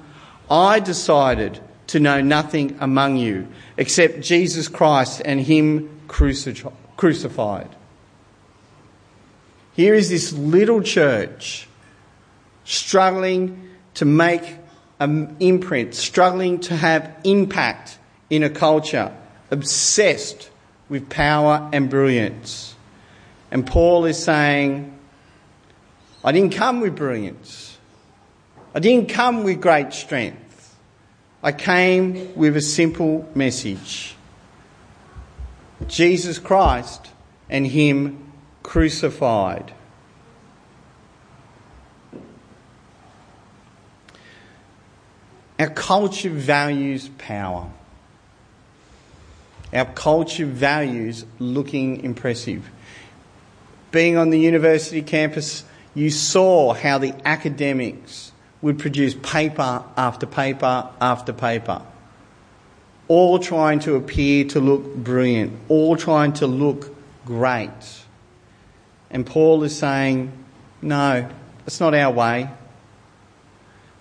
I 0.50 0.80
decided 0.80 1.61
to 1.88 2.00
know 2.00 2.21
nothing 2.21 2.76
among 2.80 3.16
you 3.16 3.49
except 3.76 4.21
Jesus 4.21 4.68
Christ 4.68 5.23
and 5.25 5.40
Him 5.40 6.00
crucified. 6.09 7.68
Here 9.73 9.95
is 9.95 10.09
this 10.09 10.33
little 10.33 10.83
church 10.83 11.68
struggling 12.64 13.71
to 13.95 14.04
make 14.04 14.42
an 14.99 15.37
imprint, 15.41 15.95
struggling 15.95 16.61
to 16.61 16.76
have 16.76 17.15
impact 17.25 17.99
in 18.31 18.43
a 18.43 18.50
culture, 18.50 19.12
obsessed 19.50 20.50
with 20.88 21.09
power 21.09 21.69
and 21.73 21.91
brilliance. 21.91 22.75
And 23.50 23.67
Paul 23.67 24.05
is 24.05 24.23
saying, 24.23 24.97
I 26.25 26.33
didn't 26.33 26.55
come 26.55 26.81
with 26.81 26.97
brilliance. 26.97 27.79
I 28.75 28.81
didn't 28.81 29.09
come 29.09 29.45
with 29.45 29.61
great 29.61 29.93
strength. 29.93 30.76
I 31.43 31.53
came 31.53 32.35
with 32.35 32.57
a 32.57 32.61
simple 32.61 33.29
message 33.35 34.17
Jesus 35.87 36.38
Christ 36.38 37.11
and 37.49 37.67
Him 37.67 38.33
crucified. 38.62 39.73
Our 45.59 45.71
culture 45.71 46.31
values 46.31 47.09
power. 47.19 47.71
Our 49.73 49.87
culture 49.87 50.47
values 50.47 51.25
looking 51.39 52.05
impressive. 52.05 52.69
Being 53.91 54.17
on 54.17 54.31
the 54.31 54.39
university 54.39 55.03
campus 55.03 55.65
you 55.97 56.11
saw 56.11 56.75
how 56.75 56.99
the 56.99 57.15
academics 57.25 58.31
would 58.61 58.79
produce 58.79 59.15
paper 59.15 59.83
after 59.97 60.27
paper 60.27 60.91
after 61.01 61.33
paper, 61.33 61.81
all 63.09 63.39
trying 63.39 63.79
to 63.81 63.95
appear 63.95 64.45
to 64.45 64.61
look 64.61 64.95
brilliant, 64.95 65.59
all 65.69 65.97
trying 65.97 66.35
to 66.35 66.47
look 66.47 66.95
great. 67.25 67.71
And 69.11 69.25
Paul 69.25 69.63
is 69.63 69.77
saying, 69.77 70.31
no, 70.83 71.27
that's 71.61 71.81
not 71.81 71.95
our 71.95 72.13
way. 72.13 72.51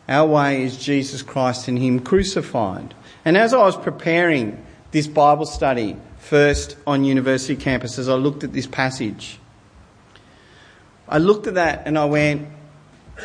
Our 0.08 0.28
way 0.28 0.64
is 0.64 0.78
Jesus 0.78 1.22
Christ 1.22 1.68
and 1.68 1.78
Him 1.80 2.00
crucified. 2.00 2.94
And 3.24 3.38
as 3.38 3.54
I 3.54 3.58
was 3.58 3.76
preparing 3.76 4.64
this 4.92 5.08
Bible 5.08 5.46
study, 5.46 5.98
first 6.20 6.78
on 6.86 7.04
university 7.04 7.56
campuses, 7.56 8.10
I 8.10 8.16
looked 8.16 8.44
at 8.44 8.54
this 8.54 8.68
passage, 8.68 9.40
I 11.08 11.18
looked 11.18 11.48
at 11.48 11.56
that 11.56 11.84
and 11.86 11.98
I 11.98 12.06
went, 12.06 12.48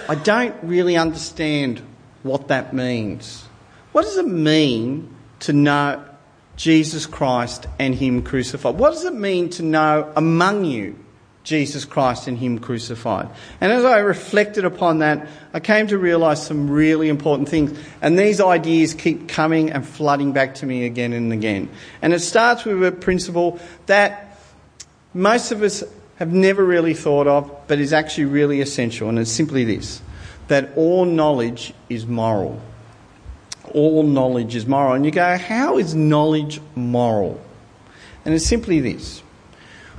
I 0.09 0.15
don't 0.15 0.55
really 0.63 0.97
understand 0.97 1.83
what 2.23 2.49
that 2.49 2.73
means. 2.73 3.45
What 3.93 4.03
does 4.03 4.19
it 4.19 4.29
mean 4.29 5.15
to 5.41 5.53
know 5.53 6.05
Jesus 6.57 7.07
Christ 7.07 7.67
and 7.79 7.95
Him 7.95 8.23
crucified? 8.23 8.77
What 8.77 8.91
does 8.91 9.05
it 9.05 9.15
mean 9.15 9.51
to 9.51 9.63
know 9.63 10.13
among 10.17 10.65
you 10.65 10.99
Jesus 11.43 11.85
Christ 11.85 12.29
and 12.29 12.39
Him 12.39 12.59
crucified? 12.59 13.29
And 13.61 13.73
as 13.73 13.85
I 13.85 13.99
reflected 13.99 14.65
upon 14.65 14.99
that, 15.01 15.29
I 15.53 15.61
came 15.61 15.87
to 15.89 15.99
realise 15.99 16.43
some 16.43 16.71
really 16.71 17.09
important 17.09 17.49
things. 17.49 17.79
And 18.03 18.19
these 18.19 18.41
ideas 18.41 18.95
keep 18.95 19.29
coming 19.29 19.71
and 19.71 19.87
flooding 19.87 20.33
back 20.33 20.57
to 20.57 20.67
me 20.67 20.87
again 20.87 21.13
and 21.13 21.33
again. 21.33 21.69
And 22.03 22.13
it 22.13 22.21
starts 22.21 22.65
with 22.65 22.85
a 22.85 22.93
principle 22.93 23.59
that 23.87 24.39
most 25.15 25.53
of 25.53 25.63
us 25.63 25.83
have 26.17 26.33
never 26.33 26.65
really 26.65 26.95
thought 26.95 27.27
of, 27.27 27.51
but 27.67 27.79
is 27.79 27.93
actually 27.93 28.27
really 28.27 28.61
essential, 28.61 29.09
and 29.09 29.19
it's 29.19 29.31
simply 29.31 29.65
this 29.65 30.03
that 30.49 30.77
all 30.77 31.05
knowledge 31.05 31.73
is 31.89 32.07
moral. 32.07 32.61
All 33.73 34.03
knowledge 34.03 34.57
is 34.57 34.67
moral. 34.67 34.95
And 34.95 35.05
you 35.05 35.13
go, 35.13 35.39
how 35.39 35.79
is 35.79 35.95
knowledge 35.95 36.61
moral? 36.75 37.41
And 38.25 38.35
it's 38.35 38.47
simply 38.47 38.81
this 38.81 39.23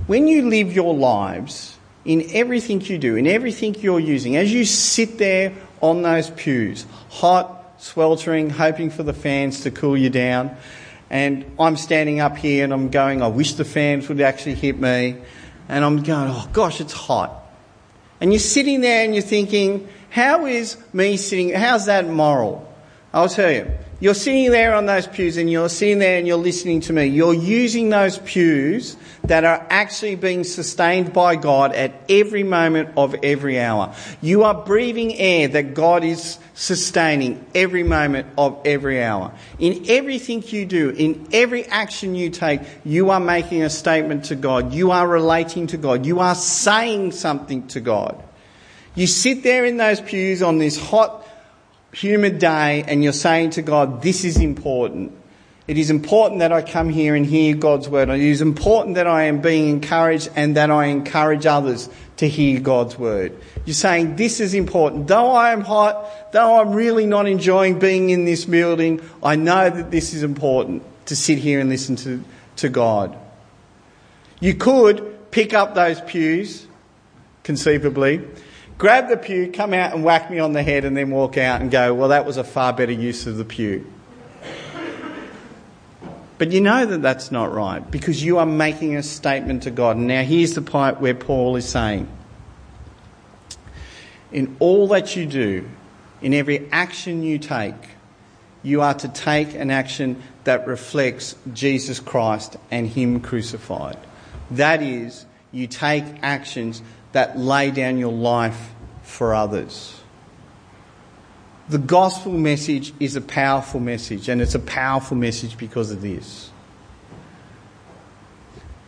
when 0.07 0.27
you 0.27 0.49
live 0.49 0.73
your 0.73 0.93
lives, 0.93 1.77
in 2.03 2.27
everything 2.31 2.81
you 2.81 2.97
do, 2.97 3.15
in 3.15 3.27
everything 3.27 3.75
you're 3.75 3.99
using, 3.99 4.35
as 4.35 4.51
you 4.53 4.65
sit 4.65 5.17
there 5.17 5.53
on 5.81 6.01
those 6.01 6.29
pews, 6.31 6.85
hot, 7.09 7.75
sweltering, 7.77 8.49
hoping 8.49 8.89
for 8.89 9.03
the 9.03 9.13
fans 9.13 9.61
to 9.61 9.71
cool 9.71 9.97
you 9.97 10.09
down, 10.09 10.55
and 11.09 11.45
I'm 11.59 11.77
standing 11.77 12.19
up 12.19 12.37
here 12.37 12.63
and 12.63 12.73
I'm 12.73 12.89
going, 12.89 13.21
I 13.21 13.27
wish 13.27 13.55
the 13.55 13.65
fans 13.65 14.07
would 14.09 14.21
actually 14.21 14.55
hit 14.55 14.79
me 14.79 15.17
and 15.67 15.83
I'm 15.83 16.01
going, 16.03 16.31
oh 16.31 16.49
gosh, 16.53 16.79
it's 16.79 16.93
hot. 16.93 17.33
And 18.21 18.31
you're 18.31 18.39
sitting 18.39 18.81
there 18.81 19.03
and 19.03 19.13
you're 19.13 19.21
thinking, 19.21 19.87
how 20.09 20.45
is 20.45 20.77
me 20.93 21.17
sitting, 21.17 21.49
how's 21.49 21.87
that 21.87 22.07
moral? 22.07 22.67
I'll 23.13 23.29
tell 23.29 23.51
you. 23.51 23.69
You're 24.01 24.15
sitting 24.15 24.49
there 24.49 24.73
on 24.73 24.87
those 24.87 25.05
pews 25.05 25.37
and 25.37 25.47
you're 25.47 25.69
sitting 25.69 25.99
there 25.99 26.17
and 26.17 26.25
you're 26.25 26.35
listening 26.35 26.79
to 26.81 26.93
me. 26.93 27.05
You're 27.05 27.35
using 27.35 27.89
those 27.89 28.17
pews 28.17 28.97
that 29.25 29.43
are 29.43 29.63
actually 29.69 30.15
being 30.15 30.43
sustained 30.43 31.13
by 31.13 31.35
God 31.35 31.71
at 31.73 31.93
every 32.09 32.41
moment 32.41 32.89
of 32.97 33.15
every 33.21 33.59
hour. 33.59 33.93
You 34.19 34.43
are 34.43 34.55
breathing 34.55 35.13
air 35.17 35.49
that 35.49 35.75
God 35.75 36.03
is 36.03 36.39
sustaining 36.55 37.45
every 37.53 37.83
moment 37.83 38.25
of 38.39 38.59
every 38.65 39.03
hour. 39.03 39.33
In 39.59 39.85
everything 39.87 40.43
you 40.47 40.65
do, 40.65 40.89
in 40.89 41.27
every 41.31 41.65
action 41.67 42.15
you 42.15 42.31
take, 42.31 42.61
you 42.83 43.11
are 43.11 43.19
making 43.19 43.61
a 43.61 43.69
statement 43.69 44.25
to 44.25 44.35
God. 44.35 44.73
You 44.73 44.89
are 44.89 45.07
relating 45.07 45.67
to 45.67 45.77
God. 45.77 46.07
You 46.07 46.21
are 46.21 46.33
saying 46.33 47.11
something 47.11 47.67
to 47.67 47.79
God. 47.79 48.19
You 48.95 49.05
sit 49.05 49.43
there 49.43 49.63
in 49.63 49.77
those 49.77 50.01
pews 50.01 50.41
on 50.41 50.57
this 50.57 50.77
hot 50.77 51.20
humid 51.93 52.39
day 52.39 52.83
and 52.87 53.03
you're 53.03 53.13
saying 53.13 53.51
to 53.51 53.61
God, 53.61 54.01
this 54.01 54.23
is 54.23 54.37
important. 54.37 55.13
It 55.67 55.77
is 55.77 55.89
important 55.89 56.39
that 56.39 56.51
I 56.51 56.61
come 56.61 56.89
here 56.89 57.15
and 57.15 57.25
hear 57.25 57.55
God's 57.55 57.87
word. 57.87 58.09
It 58.09 58.19
is 58.19 58.41
important 58.41 58.95
that 58.95 59.07
I 59.07 59.23
am 59.23 59.41
being 59.41 59.69
encouraged 59.69 60.29
and 60.35 60.57
that 60.57 60.71
I 60.71 60.85
encourage 60.85 61.45
others 61.45 61.87
to 62.17 62.27
hear 62.27 62.59
God's 62.59 62.97
word. 62.97 63.37
You're 63.65 63.73
saying 63.73 64.15
this 64.15 64.39
is 64.39 64.53
important. 64.53 65.07
Though 65.07 65.31
I 65.31 65.53
am 65.53 65.61
hot, 65.61 66.33
though 66.33 66.59
I'm 66.59 66.73
really 66.73 67.05
not 67.05 67.27
enjoying 67.27 67.79
being 67.79 68.09
in 68.09 68.25
this 68.25 68.45
building, 68.45 69.01
I 69.23 69.35
know 69.35 69.69
that 69.69 69.91
this 69.91 70.13
is 70.13 70.23
important 70.23 70.83
to 71.05 71.15
sit 71.15 71.37
here 71.37 71.59
and 71.59 71.69
listen 71.69 71.95
to, 71.97 72.23
to 72.57 72.69
God. 72.69 73.17
You 74.39 74.55
could 74.55 75.31
pick 75.31 75.53
up 75.53 75.75
those 75.75 76.01
pews, 76.01 76.67
conceivably, 77.43 78.27
grab 78.81 79.09
the 79.09 79.15
pew, 79.15 79.51
come 79.51 79.75
out 79.75 79.93
and 79.93 80.03
whack 80.03 80.31
me 80.31 80.39
on 80.39 80.53
the 80.53 80.63
head, 80.63 80.85
and 80.85 80.97
then 80.97 81.11
walk 81.11 81.37
out 81.37 81.61
and 81.61 81.69
go, 81.69 81.93
well, 81.93 82.09
that 82.09 82.25
was 82.25 82.37
a 82.37 82.43
far 82.43 82.73
better 82.73 82.91
use 82.91 83.27
of 83.27 83.37
the 83.37 83.45
pew. 83.45 83.85
But 86.39 86.51
you 86.51 86.61
know 86.61 86.87
that 86.87 87.03
that's 87.03 87.31
not 87.31 87.53
right 87.53 87.79
because 87.91 88.23
you 88.23 88.39
are 88.39 88.45
making 88.47 88.95
a 88.95 89.03
statement 89.03 89.61
to 89.63 89.69
God. 89.69 89.97
Now, 89.97 90.23
here's 90.23 90.55
the 90.55 90.63
part 90.63 90.99
where 90.99 91.13
Paul 91.13 91.57
is 91.57 91.69
saying 91.69 92.09
In 94.31 94.55
all 94.57 94.87
that 94.87 95.15
you 95.15 95.27
do, 95.27 95.69
in 96.23 96.33
every 96.33 96.67
action 96.71 97.21
you 97.21 97.37
take, 97.37 97.75
you 98.63 98.81
are 98.81 98.95
to 98.95 99.07
take 99.07 99.53
an 99.53 99.69
action 99.69 100.23
that 100.43 100.65
reflects 100.65 101.35
Jesus 101.53 101.99
Christ 101.99 102.57
and 102.71 102.87
Him 102.87 103.19
crucified. 103.19 103.99
That 104.49 104.81
is, 104.81 105.27
you 105.51 105.67
take 105.67 106.03
actions 106.23 106.81
that 107.11 107.37
lay 107.37 107.69
down 107.69 107.99
your 107.99 108.11
life 108.13 108.70
for 109.11 109.35
others. 109.35 110.01
The 111.69 111.77
gospel 111.77 112.31
message 112.31 112.93
is 112.99 113.15
a 113.15 113.21
powerful 113.21 113.79
message, 113.79 114.29
and 114.29 114.41
it's 114.41 114.55
a 114.55 114.59
powerful 114.59 115.17
message 115.17 115.57
because 115.57 115.91
of 115.91 116.01
this. 116.01 116.49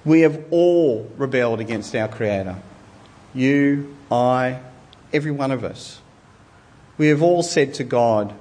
We 0.05 0.21
have 0.21 0.43
all 0.49 1.09
rebelled 1.17 1.59
against 1.59 1.95
our 1.95 2.07
Creator. 2.07 2.55
You, 3.33 3.95
I, 4.11 4.59
every 5.11 5.31
one 5.31 5.51
of 5.51 5.63
us. 5.63 5.99
We 6.97 7.07
have 7.07 7.21
all 7.21 7.43
said 7.43 7.73
to 7.75 7.83
God, 7.83 8.33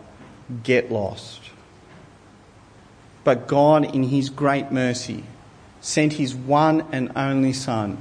Get 0.62 0.90
lost. 0.90 1.40
But 3.24 3.46
God, 3.46 3.94
in 3.94 4.04
His 4.04 4.30
great 4.30 4.70
mercy, 4.70 5.24
sent 5.80 6.14
His 6.14 6.34
one 6.34 6.86
and 6.92 7.12
only 7.16 7.52
Son 7.52 7.98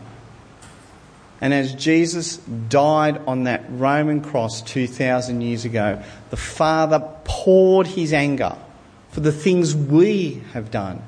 and 1.41 1.55
as 1.55 1.74
Jesus 1.74 2.38
died 2.38 3.19
on 3.25 3.45
that 3.45 3.65
Roman 3.69 4.21
cross 4.21 4.62
2,000 4.62 5.41
years 5.41 5.65
ago, 5.65 6.01
the 6.29 6.38
Father 6.38 7.03
poured 7.24 7.88
his 7.88 8.13
anger 8.13 8.55
for 9.10 9.21
the 9.21 9.31
things 9.31 9.75
we 9.75 10.43
have 10.53 10.69
done 10.69 11.01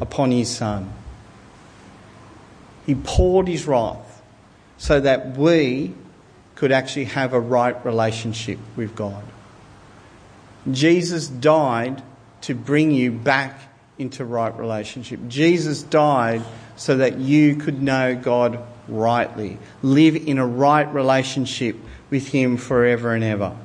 upon 0.00 0.32
his 0.32 0.54
Son. 0.54 0.92
He 2.86 2.96
poured 2.96 3.46
his 3.46 3.66
wrath 3.66 4.20
so 4.78 4.98
that 4.98 5.36
we 5.36 5.94
could 6.56 6.72
actually 6.72 7.04
have 7.04 7.32
a 7.32 7.40
right 7.40 7.84
relationship 7.84 8.58
with 8.74 8.96
God. 8.96 9.22
Jesus 10.72 11.28
died 11.28 12.02
to 12.42 12.54
bring 12.54 12.90
you 12.90 13.12
back 13.12 13.60
into 13.96 14.24
right 14.24 14.56
relationship. 14.58 15.20
Jesus 15.28 15.84
died 15.84 16.42
so 16.76 16.96
that 16.96 17.18
you 17.18 17.54
could 17.56 17.80
know 17.80 18.16
God 18.16 18.60
rightly, 18.88 19.58
live 19.82 20.16
in 20.16 20.38
a 20.38 20.46
right 20.46 20.92
relationship 20.92 21.76
with 22.10 22.28
Him 22.28 22.56
forever 22.56 23.14
and 23.14 23.22
ever. 23.22 23.56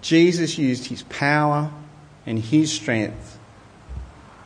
Jesus 0.00 0.58
used 0.58 0.86
His 0.86 1.02
power 1.04 1.70
and 2.26 2.38
His 2.38 2.72
strength 2.72 3.38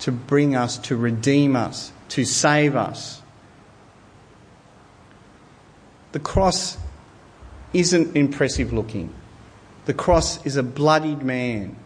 to 0.01 0.13
bring 0.13 0.57
us, 0.57 0.79
to 0.79 0.97
redeem 0.97 1.55
us, 1.55 1.93
to 2.09 2.25
save 2.25 2.75
us. 2.75 3.23
The 6.13 6.21
cross 6.21 6.77
isn't 7.73 8.17
impressive 8.17 8.73
looking. 8.73 9.13
The 9.87 9.95
cross 9.95 10.45
is 10.45 10.57
a 10.57 10.63
bloodied 10.63 11.23
man, 11.23 11.77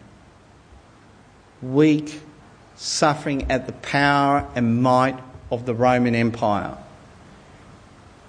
weak, 1.61 2.21
suffering 2.75 3.49
at 3.51 3.65
the 3.65 3.73
power 3.73 4.47
and 4.55 4.81
might 4.81 5.19
of 5.51 5.65
the 5.65 5.73
Roman 5.73 6.15
Empire. 6.15 6.77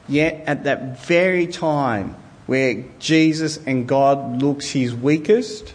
Yet 0.09 0.45
at 0.47 0.65
that 0.65 1.07
very 1.07 1.47
time 1.47 2.17
where 2.47 2.85
Jesus 2.99 3.59
and 3.67 3.87
God 3.87 4.41
looks 4.41 4.71
his 4.71 4.95
weakest 4.95 5.75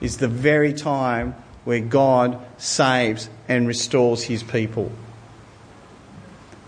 is 0.00 0.18
the 0.18 0.28
very 0.28 0.74
time 0.74 1.34
where 1.64 1.80
God 1.80 2.44
saves 2.58 3.30
and 3.48 3.66
restores 3.66 4.22
his 4.24 4.42
people. 4.42 4.92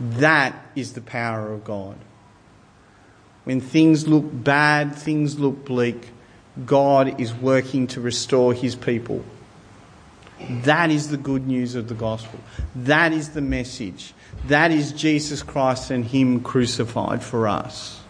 That 0.00 0.54
is 0.74 0.94
the 0.94 1.00
power 1.00 1.52
of 1.52 1.64
God. 1.64 1.96
When 3.44 3.60
things 3.60 4.08
look 4.08 4.24
bad, 4.28 4.94
things 4.94 5.38
look 5.38 5.64
bleak, 5.64 6.10
God 6.64 7.20
is 7.20 7.34
working 7.34 7.86
to 7.88 8.00
restore 8.00 8.54
his 8.54 8.74
people. 8.74 9.22
That 10.40 10.90
is 10.90 11.08
the 11.08 11.16
good 11.16 11.46
news 11.46 11.74
of 11.74 11.88
the 11.88 11.94
gospel. 11.94 12.38
That 12.74 13.12
is 13.12 13.30
the 13.30 13.40
message. 13.40 14.12
That 14.46 14.70
is 14.70 14.92
Jesus 14.92 15.42
Christ 15.42 15.90
and 15.90 16.04
Him 16.04 16.40
crucified 16.40 17.22
for 17.22 17.48
us. 17.48 18.00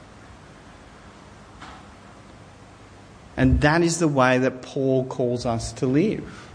And 3.37 3.61
that 3.61 3.83
is 3.83 3.99
the 3.99 4.09
way 4.09 4.39
that 4.39 4.63
Paul 4.63 5.05
calls 5.05 5.47
us 5.47 5.73
to 5.75 5.87
live. 5.87 6.49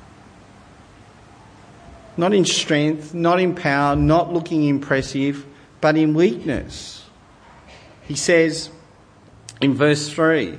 Not 2.17 2.33
in 2.33 2.43
strength, 2.43 3.13
not 3.13 3.39
in 3.39 3.55
power, 3.55 3.95
not 3.95 4.33
looking 4.33 4.65
impressive, 4.65 5.45
but 5.79 5.95
in 5.95 6.13
weakness. 6.13 7.05
He 8.03 8.15
says 8.15 8.69
in 9.61 9.75
verse 9.75 10.09
3 10.09 10.57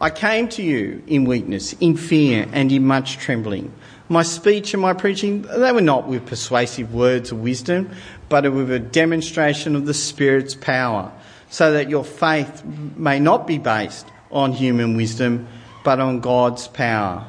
I 0.00 0.10
came 0.10 0.48
to 0.50 0.62
you 0.62 1.02
in 1.06 1.24
weakness, 1.24 1.72
in 1.74 1.96
fear, 1.96 2.48
and 2.52 2.70
in 2.72 2.86
much 2.86 3.18
trembling. 3.18 3.72
My 4.08 4.22
speech 4.22 4.74
and 4.74 4.82
my 4.82 4.92
preaching, 4.92 5.42
they 5.42 5.72
were 5.72 5.80
not 5.80 6.06
with 6.06 6.26
persuasive 6.26 6.92
words 6.92 7.32
of 7.32 7.40
wisdom, 7.40 7.90
but 8.28 8.50
with 8.52 8.70
a 8.70 8.78
demonstration 8.78 9.74
of 9.74 9.86
the 9.86 9.94
Spirit's 9.94 10.54
power, 10.54 11.10
so 11.48 11.72
that 11.72 11.88
your 11.88 12.04
faith 12.04 12.62
may 12.64 13.18
not 13.18 13.46
be 13.46 13.58
based 13.58 14.06
on 14.30 14.52
human 14.52 14.96
wisdom, 14.96 15.48
but 15.84 16.00
on 16.00 16.20
God's 16.20 16.68
power. 16.68 17.26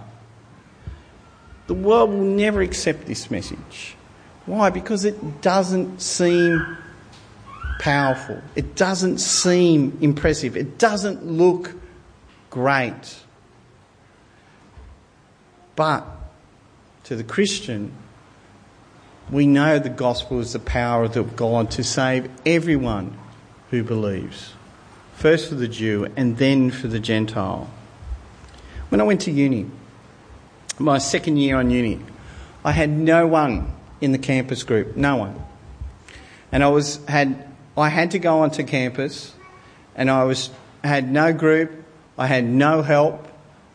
The 1.67 1.73
world 1.73 2.09
will 2.09 2.23
never 2.23 2.61
accept 2.61 3.05
this 3.05 3.31
message. 3.31 3.95
Why? 4.45 4.69
Because 4.69 5.05
it 5.05 5.41
doesn't 5.41 6.01
seem 6.01 6.77
powerful. 7.79 8.41
It 8.55 8.75
doesn't 8.75 9.19
seem 9.19 9.97
impressive. 10.01 10.57
It 10.57 10.77
doesn't 10.77 11.25
look 11.25 11.73
great. 12.49 13.23
But 15.75 16.05
to 17.05 17.15
the 17.15 17.23
Christian, 17.23 17.93
we 19.29 19.45
know 19.47 19.79
the 19.79 19.89
gospel 19.89 20.39
is 20.39 20.53
the 20.53 20.59
power 20.59 21.03
of 21.03 21.35
God 21.35 21.71
to 21.71 21.83
save 21.83 22.29
everyone 22.45 23.17
who 23.69 23.83
believes. 23.83 24.53
First 25.15 25.49
for 25.49 25.55
the 25.55 25.67
Jew 25.67 26.07
and 26.15 26.37
then 26.37 26.71
for 26.71 26.87
the 26.87 26.99
Gentile. 26.99 27.69
When 28.89 29.01
I 29.01 29.03
went 29.03 29.21
to 29.21 29.31
uni, 29.31 29.67
my 30.79 30.97
second 30.97 31.37
year 31.37 31.57
on 31.57 31.69
uni, 31.69 31.99
I 32.63 32.71
had 32.71 32.89
no 32.89 33.27
one 33.27 33.71
in 34.01 34.11
the 34.11 34.17
campus 34.17 34.63
group, 34.63 34.95
no 34.95 35.15
one. 35.15 35.41
And 36.51 36.63
I 36.63 36.69
was 36.69 37.03
had 37.05 37.47
I 37.77 37.89
had 37.89 38.11
to 38.11 38.19
go 38.19 38.39
onto 38.39 38.63
campus 38.63 39.33
and 39.95 40.09
I 40.09 40.23
was 40.23 40.49
had 40.83 41.11
no 41.11 41.33
group, 41.33 41.71
I 42.17 42.25
had 42.27 42.45
no 42.45 42.81
help, 42.81 43.24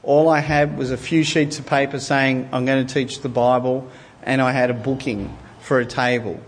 all 0.02 0.28
I 0.28 0.40
had 0.40 0.78
was 0.78 0.90
a 0.90 0.96
few 0.96 1.24
sheets 1.24 1.58
of 1.58 1.66
paper 1.66 1.98
saying, 2.00 2.48
I'm 2.52 2.64
going 2.64 2.86
to 2.86 2.94
teach 2.94 3.20
the 3.20 3.28
Bible, 3.28 3.88
and 4.22 4.40
I 4.40 4.52
had 4.52 4.70
a 4.70 4.74
booking 4.74 5.36
for 5.60 5.78
a 5.78 5.86
table. 5.86 6.40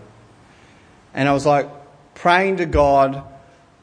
And 1.13 1.29
I 1.29 1.33
was 1.33 1.45
like 1.45 1.69
praying 2.15 2.57
to 2.57 2.65
God, 2.65 3.23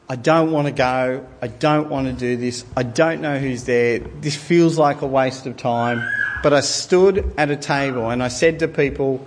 I 0.09 0.17
don't 0.17 0.51
want 0.51 0.67
to 0.67 0.73
go, 0.73 1.25
I 1.41 1.47
don't 1.47 1.89
want 1.89 2.07
to 2.07 2.13
do 2.13 2.35
this, 2.35 2.65
I 2.75 2.83
don't 2.83 3.21
know 3.21 3.39
who's 3.39 3.63
there, 3.63 3.99
this 3.99 4.35
feels 4.35 4.77
like 4.77 5.01
a 5.01 5.07
waste 5.07 5.45
of 5.45 5.55
time. 5.55 6.05
But 6.43 6.53
I 6.53 6.61
stood 6.61 7.33
at 7.37 7.49
a 7.49 7.55
table 7.55 8.09
and 8.09 8.21
I 8.21 8.27
said 8.27 8.59
to 8.59 8.67
people, 8.67 9.25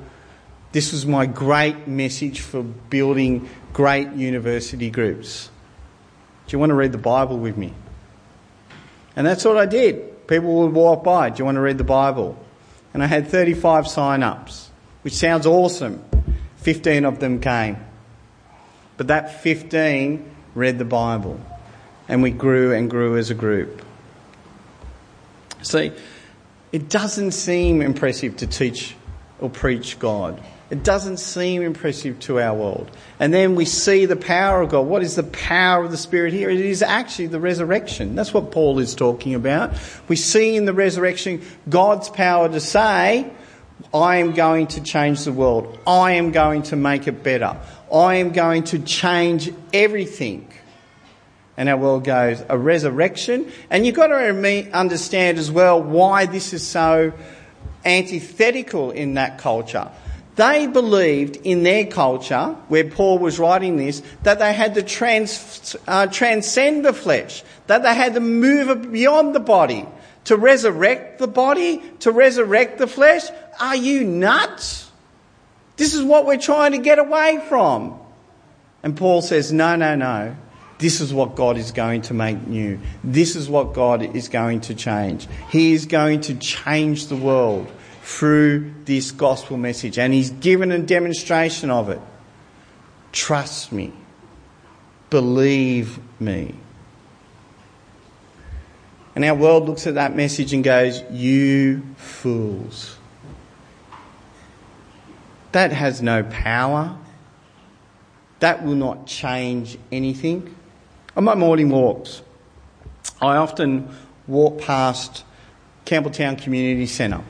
this 0.73 0.93
was 0.93 1.07
my 1.07 1.25
great 1.25 1.87
message 1.87 2.41
for 2.41 2.63
building 2.63 3.49
great 3.73 4.13
university 4.13 4.91
groups. 4.91 5.49
Do 6.47 6.55
you 6.55 6.59
want 6.59 6.71
to 6.71 6.75
read 6.75 6.93
the 6.93 6.99
Bible 6.99 7.39
with 7.39 7.57
me? 7.57 7.73
And 9.17 9.27
that's 9.27 9.45
what 9.45 9.57
I 9.57 9.67
did 9.67 10.14
people 10.27 10.55
would 10.63 10.73
walk 10.73 11.05
by, 11.05 11.31
Do 11.31 11.39
you 11.39 11.45
want 11.45 11.57
to 11.57 11.61
read 11.61 11.79
the 11.79 11.85
Bible? 11.85 12.39
And 12.93 13.03
I 13.03 13.07
had 13.07 13.29
35 13.29 13.89
sign 13.89 14.23
ups, 14.23 14.71
which 15.03 15.15
sounds 15.15 15.47
awesome. 15.47 16.05
15 16.59 17.05
of 17.05 17.21
them 17.21 17.41
came. 17.41 17.77
But 18.97 19.09
that 19.09 19.43
15 19.43 20.31
read 20.55 20.79
the 20.79 20.85
Bible. 20.85 21.41
And 22.09 22.23
we 22.23 22.31
grew 22.31 22.73
and 22.73 22.89
grew 22.89 23.17
as 23.17 23.31
a 23.31 23.35
group. 23.35 23.83
See, 25.63 25.93
it 26.73 26.89
doesn't 26.89 27.33
seem 27.33 27.83
impressive 27.83 28.37
to 28.39 28.47
teach 28.47 28.95
or 29.41 29.51
preach 29.51 29.99
God. 29.99 30.43
It 30.75 30.83
doesn't 30.83 31.19
seem 31.19 31.63
impressive 31.63 32.19
to 32.21 32.41
our 32.41 32.53
world. 32.53 32.91
And 33.21 33.33
then 33.33 33.55
we 33.55 33.65
see 33.65 34.07
the 34.07 34.17
power 34.17 34.61
of 34.61 34.71
God. 34.71 34.89
What 34.89 35.05
is 35.05 35.15
the 35.15 35.23
power 35.23 35.85
of 35.85 35.93
the 35.93 35.97
Spirit 35.97 36.33
here? 36.33 36.51
It 36.51 36.59
is 36.59 36.83
actually 36.83 37.29
the 37.29 37.39
resurrection. 37.39 38.17
That's 38.17 38.35
what 38.35 38.51
Paul 38.51 38.81
is 38.81 38.97
talking 38.97 39.37
about. 39.37 39.73
We 40.09 40.17
see 40.17 40.57
in 40.57 40.65
the 40.65 40.73
resurrection 40.73 41.43
God's 41.69 42.09
power 42.09 42.49
to 42.49 42.59
say, 42.59 43.31
I 43.95 44.17
am 44.17 44.33
going 44.33 44.67
to 44.67 44.81
change 44.81 45.23
the 45.23 45.33
world. 45.33 45.79
I 45.87 46.15
am 46.15 46.33
going 46.33 46.65
to 46.65 46.77
make 46.77 47.07
it 47.07 47.23
better. 47.23 47.57
I 47.93 48.17
am 48.17 48.33
going 48.33 48.65
to 48.65 48.81
change 48.81 49.53
everything. 49.73 50.53
And 51.57 51.69
our 51.69 51.77
world 51.77 52.03
goes, 52.03 52.43
a 52.49 52.59
resurrection. 52.59 53.53
And 53.71 53.87
you've 53.87 53.95
got 53.95 54.09
to 54.09 54.71
understand 54.73 55.39
as 55.39 55.53
well 55.53 55.81
why 55.81 56.27
this 56.27 56.53
is 56.53 56.67
so 56.67 57.13
antithetical 57.85 58.91
in 58.91 59.15
that 59.15 59.39
culture. 59.39 59.89
They 60.37 60.67
believed 60.67 61.37
in 61.37 61.63
their 61.63 61.87
culture, 61.87 62.57
where 62.69 62.85
Paul 62.85 63.19
was 63.19 63.39
writing 63.39 63.77
this, 63.77 64.03
that 64.25 64.41
they 64.41 64.53
had 64.53 64.75
to 64.75 64.83
trans, 64.83 65.77
uh, 65.87 66.09
transcend 66.09 66.85
the 66.85 66.93
flesh, 66.93 67.45
that 67.69 67.83
they 67.83 67.95
had 67.95 68.15
to 68.15 68.21
move 68.21 68.91
beyond 68.91 69.35
the 69.35 69.41
body, 69.41 69.87
to 70.25 70.37
resurrect 70.37 71.19
the 71.19 71.29
body, 71.29 71.83
to 72.01 72.11
resurrect 72.11 72.79
the 72.79 72.89
flesh. 72.89 73.23
Are 73.61 73.77
you 73.77 74.03
nuts? 74.05 74.91
This 75.77 75.95
is 75.95 76.03
what 76.03 76.27
we're 76.27 76.39
trying 76.39 76.73
to 76.73 76.79
get 76.79 76.99
away 76.99 77.41
from. 77.49 77.99
And 78.83 78.97
Paul 78.97 79.23
says, 79.23 79.53
no, 79.53 79.77
no, 79.77 79.95
no. 79.95 80.37
This 80.79 81.01
is 81.01 81.15
what 81.15 81.37
God 81.37 81.57
is 81.57 81.71
going 81.71 82.03
to 82.03 82.15
make 82.15 82.47
new. 82.47 82.81
This 83.05 83.37
is 83.37 83.49
what 83.49 83.73
God 83.73 84.03
is 84.17 84.29
going 84.29 84.63
to 84.63 84.75
change. 84.75 85.29
He 85.51 85.73
is 85.73 85.87
going 85.87 86.23
to 86.23 86.35
change 86.35 87.07
the 87.07 87.17
world 87.17 87.71
through 88.05 88.71
this 88.85 89.11
gospel 89.13 89.57
message, 89.57 89.99
and 89.99 90.13
He's 90.13 90.31
given 90.31 90.71
a 90.71 90.79
demonstration 90.79 91.71
of 91.71 91.89
it. 91.89 92.01
Trust 93.13 93.73
me. 93.73 93.95
Believe 95.09 95.99
me. 96.21 96.55
And 99.15 99.25
our 99.25 99.35
world 99.35 99.67
looks 99.67 99.87
at 99.87 99.95
that 99.95 100.15
message 100.15 100.53
and 100.53 100.63
goes, 100.63 101.03
You 101.11 101.83
fools. 101.97 102.99
That 105.53 105.73
has 105.73 106.03
no 106.03 106.25
power. 106.25 106.99
That 108.41 108.65
will 108.65 108.75
not 108.75 109.07
change 109.07 109.79
anything. 109.91 110.55
On 111.17 111.25
my 111.25 111.37
morning 111.37 111.71
walks, 111.71 112.21
I 113.23 113.37
often 113.37 113.89
walk 114.27 114.61
past 114.61 115.25
Campbelltown 115.87 116.43
Community 116.43 116.87
Centre. 116.87 117.25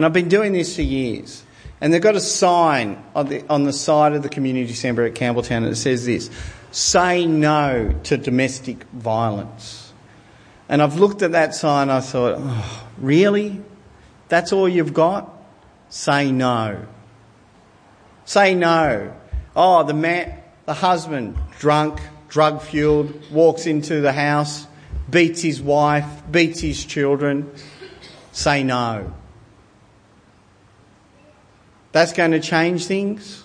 And 0.00 0.06
I've 0.06 0.14
been 0.14 0.30
doing 0.30 0.54
this 0.54 0.76
for 0.76 0.80
years. 0.80 1.44
And 1.78 1.92
they've 1.92 2.00
got 2.00 2.16
a 2.16 2.20
sign 2.20 3.04
on 3.14 3.28
the, 3.28 3.46
on 3.50 3.64
the 3.64 3.72
side 3.74 4.14
of 4.14 4.22
the 4.22 4.30
community 4.30 4.72
centre 4.72 5.04
at 5.04 5.12
Campbelltown 5.12 5.68
that 5.68 5.76
says 5.76 6.06
this 6.06 6.30
Say 6.70 7.26
no 7.26 7.94
to 8.04 8.16
domestic 8.16 8.84
violence. 8.94 9.92
And 10.70 10.80
I've 10.80 10.98
looked 10.98 11.20
at 11.20 11.32
that 11.32 11.54
sign, 11.54 11.90
I 11.90 12.00
thought, 12.00 12.36
oh, 12.38 12.88
really? 12.96 13.60
That's 14.30 14.54
all 14.54 14.66
you've 14.66 14.94
got? 14.94 15.30
Say 15.90 16.32
no. 16.32 16.86
Say 18.24 18.54
no. 18.54 19.14
Oh, 19.54 19.82
the 19.82 19.92
man, 19.92 20.40
the 20.64 20.72
husband, 20.72 21.36
drunk, 21.58 22.00
drug 22.30 22.62
fueled, 22.62 23.30
walks 23.30 23.66
into 23.66 24.00
the 24.00 24.12
house, 24.12 24.66
beats 25.10 25.42
his 25.42 25.60
wife, 25.60 26.06
beats 26.30 26.60
his 26.60 26.86
children. 26.86 27.52
Say 28.32 28.62
no. 28.62 29.12
That's 31.92 32.12
going 32.12 32.30
to 32.32 32.40
change 32.40 32.86
things. 32.86 33.44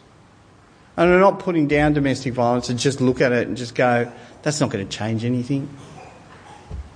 And 0.97 1.11
I'm 1.11 1.19
not 1.19 1.39
putting 1.39 1.67
down 1.67 1.93
domestic 1.93 2.33
violence 2.33 2.69
and 2.69 2.79
just 2.79 3.01
look 3.01 3.21
at 3.21 3.31
it 3.31 3.47
and 3.47 3.57
just 3.57 3.75
go, 3.75 4.11
that's 4.43 4.61
not 4.61 4.69
going 4.69 4.87
to 4.87 4.97
change 4.97 5.25
anything. 5.25 5.69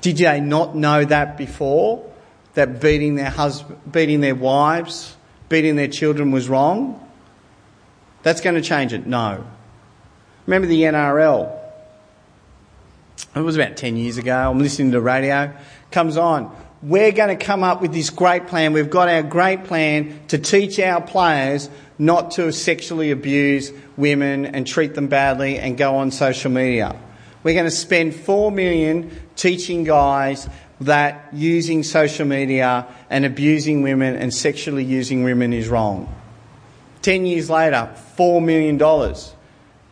Did 0.02 0.18
they 0.18 0.40
not 0.40 0.76
know 0.76 1.04
that 1.04 1.38
before? 1.38 2.06
That 2.54 2.80
beating 2.80 3.16
their 3.16 3.30
husband, 3.30 3.92
beating 3.92 4.22
their 4.22 4.36
wives, 4.36 5.16
beating 5.50 5.76
their 5.76 5.88
children 5.88 6.32
was 6.32 6.48
wrong? 6.48 7.06
That's 8.24 8.42
going 8.42 8.56
to 8.56 8.62
change 8.62 8.94
it? 8.94 9.06
No. 9.06 9.46
Remember 10.46 10.68
the 10.68 10.84
NRL? 10.84 11.58
It 13.36 13.40
was 13.42 13.56
about 13.56 13.78
10 13.78 13.98
years 13.98 14.18
ago. 14.18 14.36
I'm 14.50 14.60
listening 14.60 14.92
to 14.92 14.98
the 14.98 15.02
radio. 15.02 15.54
Comes 15.92 16.18
on 16.18 16.56
we're 16.82 17.12
going 17.12 17.38
to 17.38 17.46
come 17.46 17.64
up 17.64 17.82
with 17.82 17.94
this 17.94 18.10
great 18.10 18.48
plan. 18.48 18.74
We've 18.74 18.90
got 18.90 19.10
our 19.10 19.24
great 19.24 19.66
plan 19.66 20.20
to 20.30 20.38
teach 20.38 20.80
our 20.80 21.02
players 21.02 21.70
not 21.98 22.32
to 22.32 22.52
sexually 22.54 23.12
abuse 23.12 23.74
women 23.98 24.46
and 24.46 24.66
treat 24.66 24.96
them 24.96 25.08
badly 25.08 25.58
and 25.58 25.78
go 25.78 25.98
on 25.98 26.12
social 26.12 26.52
media. 26.52 26.96
We're 27.44 27.54
going 27.54 27.66
to 27.66 27.72
spend 27.72 28.16
four 28.16 28.52
million 28.52 29.12
teaching 29.36 29.84
guys 29.84 30.48
that 30.82 31.30
using 31.34 31.84
social 31.84 32.26
media 32.26 32.88
and 33.10 33.26
abusing 33.26 33.82
women 33.82 34.16
and 34.16 34.34
sexually 34.34 34.84
using 34.84 35.24
women 35.24 35.52
is 35.52 35.68
wrong. 35.68 36.14
Ten 37.02 37.26
years 37.26 37.50
later, 37.50 37.94
four 38.16 38.42
million 38.42 38.78
dollars. 38.78 39.34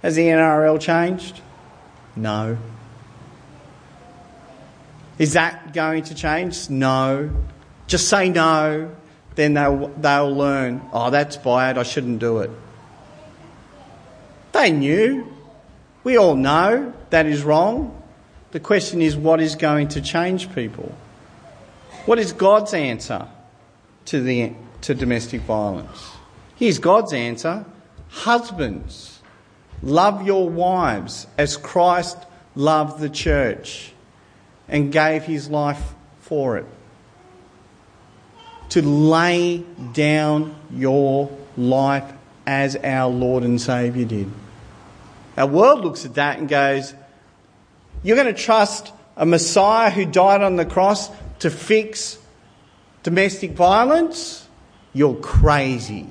Has 0.01 0.15
the 0.15 0.27
NRL 0.27 0.79
changed? 0.79 1.41
No. 2.15 2.57
Is 5.17 5.33
that 5.33 5.73
going 5.73 6.03
to 6.03 6.15
change? 6.15 6.69
No. 6.69 7.29
Just 7.87 8.09
say 8.09 8.29
no, 8.29 8.93
then 9.35 9.53
they'll, 9.53 9.87
they'll 9.87 10.35
learn, 10.35 10.81
oh, 10.91 11.09
that's 11.09 11.37
bad, 11.37 11.77
I 11.77 11.83
shouldn't 11.83 12.19
do 12.19 12.39
it. 12.39 12.51
They 14.51 14.71
knew. 14.71 15.33
We 16.03 16.17
all 16.17 16.35
know 16.35 16.93
that 17.09 17.25
is 17.25 17.43
wrong. 17.43 18.01
The 18.51 18.59
question 18.59 19.01
is, 19.01 19.15
what 19.15 19.41
is 19.41 19.55
going 19.55 19.89
to 19.89 20.01
change 20.01 20.53
people? 20.53 20.93
What 22.05 22.19
is 22.19 22.33
God's 22.33 22.73
answer 22.73 23.27
to, 24.05 24.21
the, 24.21 24.53
to 24.81 24.95
domestic 24.95 25.41
violence? 25.41 26.11
Here's 26.55 26.79
God's 26.79 27.13
answer 27.13 27.65
Husbands, 28.09 29.21
love 29.83 30.25
your 30.25 30.49
wives 30.49 31.27
as 31.37 31.57
Christ 31.57 32.17
loved 32.55 32.99
the 32.99 33.09
church 33.09 33.93
and 34.67 34.91
gave 34.91 35.23
his 35.23 35.49
life 35.49 35.93
for 36.19 36.57
it. 36.57 36.65
To 38.69 38.81
lay 38.81 39.63
down 39.93 40.55
your 40.71 41.35
life 41.55 42.11
as 42.45 42.75
our 42.75 43.09
Lord 43.09 43.43
and 43.43 43.59
Saviour 43.59 44.05
did. 44.05 44.31
Our 45.37 45.47
world 45.47 45.83
looks 45.83 46.05
at 46.05 46.15
that 46.15 46.39
and 46.39 46.49
goes, 46.49 46.93
You're 48.03 48.15
going 48.15 48.33
to 48.33 48.39
trust 48.39 48.91
a 49.15 49.25
Messiah 49.25 49.89
who 49.89 50.05
died 50.05 50.41
on 50.41 50.55
the 50.55 50.65
cross 50.65 51.09
to 51.39 51.49
fix 51.49 52.17
domestic 53.03 53.51
violence? 53.51 54.47
You're 54.93 55.15
crazy. 55.15 56.07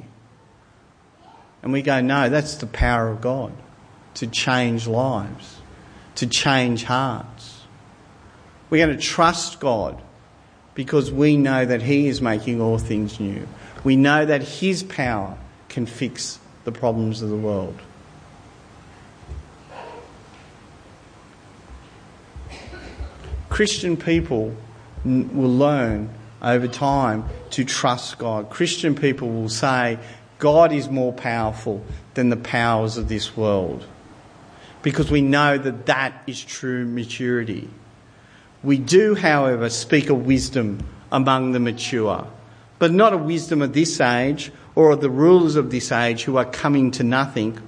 And 1.62 1.72
we 1.72 1.82
go, 1.82 2.00
No, 2.00 2.28
that's 2.28 2.56
the 2.56 2.66
power 2.66 3.08
of 3.08 3.20
God 3.20 3.52
to 4.14 4.26
change 4.26 4.86
lives, 4.86 5.56
to 6.16 6.26
change 6.26 6.84
hearts. 6.84 7.55
We're 8.70 8.84
going 8.84 8.96
to 8.96 9.02
trust 9.02 9.60
God 9.60 10.00
because 10.74 11.10
we 11.12 11.36
know 11.36 11.64
that 11.64 11.82
He 11.82 12.08
is 12.08 12.20
making 12.20 12.60
all 12.60 12.78
things 12.78 13.18
new. 13.20 13.46
We 13.84 13.96
know 13.96 14.24
that 14.26 14.42
His 14.42 14.82
power 14.82 15.38
can 15.68 15.86
fix 15.86 16.38
the 16.64 16.72
problems 16.72 17.22
of 17.22 17.30
the 17.30 17.36
world. 17.36 17.80
Christian 23.48 23.96
people 23.96 24.54
will 25.04 25.54
learn 25.54 26.10
over 26.42 26.68
time 26.68 27.24
to 27.50 27.64
trust 27.64 28.18
God. 28.18 28.50
Christian 28.50 28.94
people 28.94 29.30
will 29.30 29.48
say, 29.48 29.98
God 30.38 30.72
is 30.72 30.90
more 30.90 31.12
powerful 31.12 31.82
than 32.14 32.28
the 32.28 32.36
powers 32.36 32.98
of 32.98 33.08
this 33.08 33.36
world. 33.36 33.86
Because 34.82 35.10
we 35.10 35.22
know 35.22 35.56
that 35.56 35.86
that 35.86 36.22
is 36.26 36.42
true 36.44 36.84
maturity. 36.84 37.68
We 38.66 38.78
do, 38.78 39.14
however, 39.14 39.70
speak 39.70 40.10
of 40.10 40.26
wisdom 40.26 40.84
among 41.12 41.52
the 41.52 41.60
mature, 41.60 42.26
but 42.80 42.90
not 42.90 43.12
a 43.12 43.16
wisdom 43.16 43.62
of 43.62 43.72
this 43.72 44.00
age 44.00 44.50
or 44.74 44.90
of 44.90 45.00
the 45.00 45.08
rulers 45.08 45.54
of 45.54 45.70
this 45.70 45.92
age 45.92 46.24
who 46.24 46.36
are 46.36 46.44
coming 46.44 46.90
to 46.90 47.04
nothing. 47.04 47.60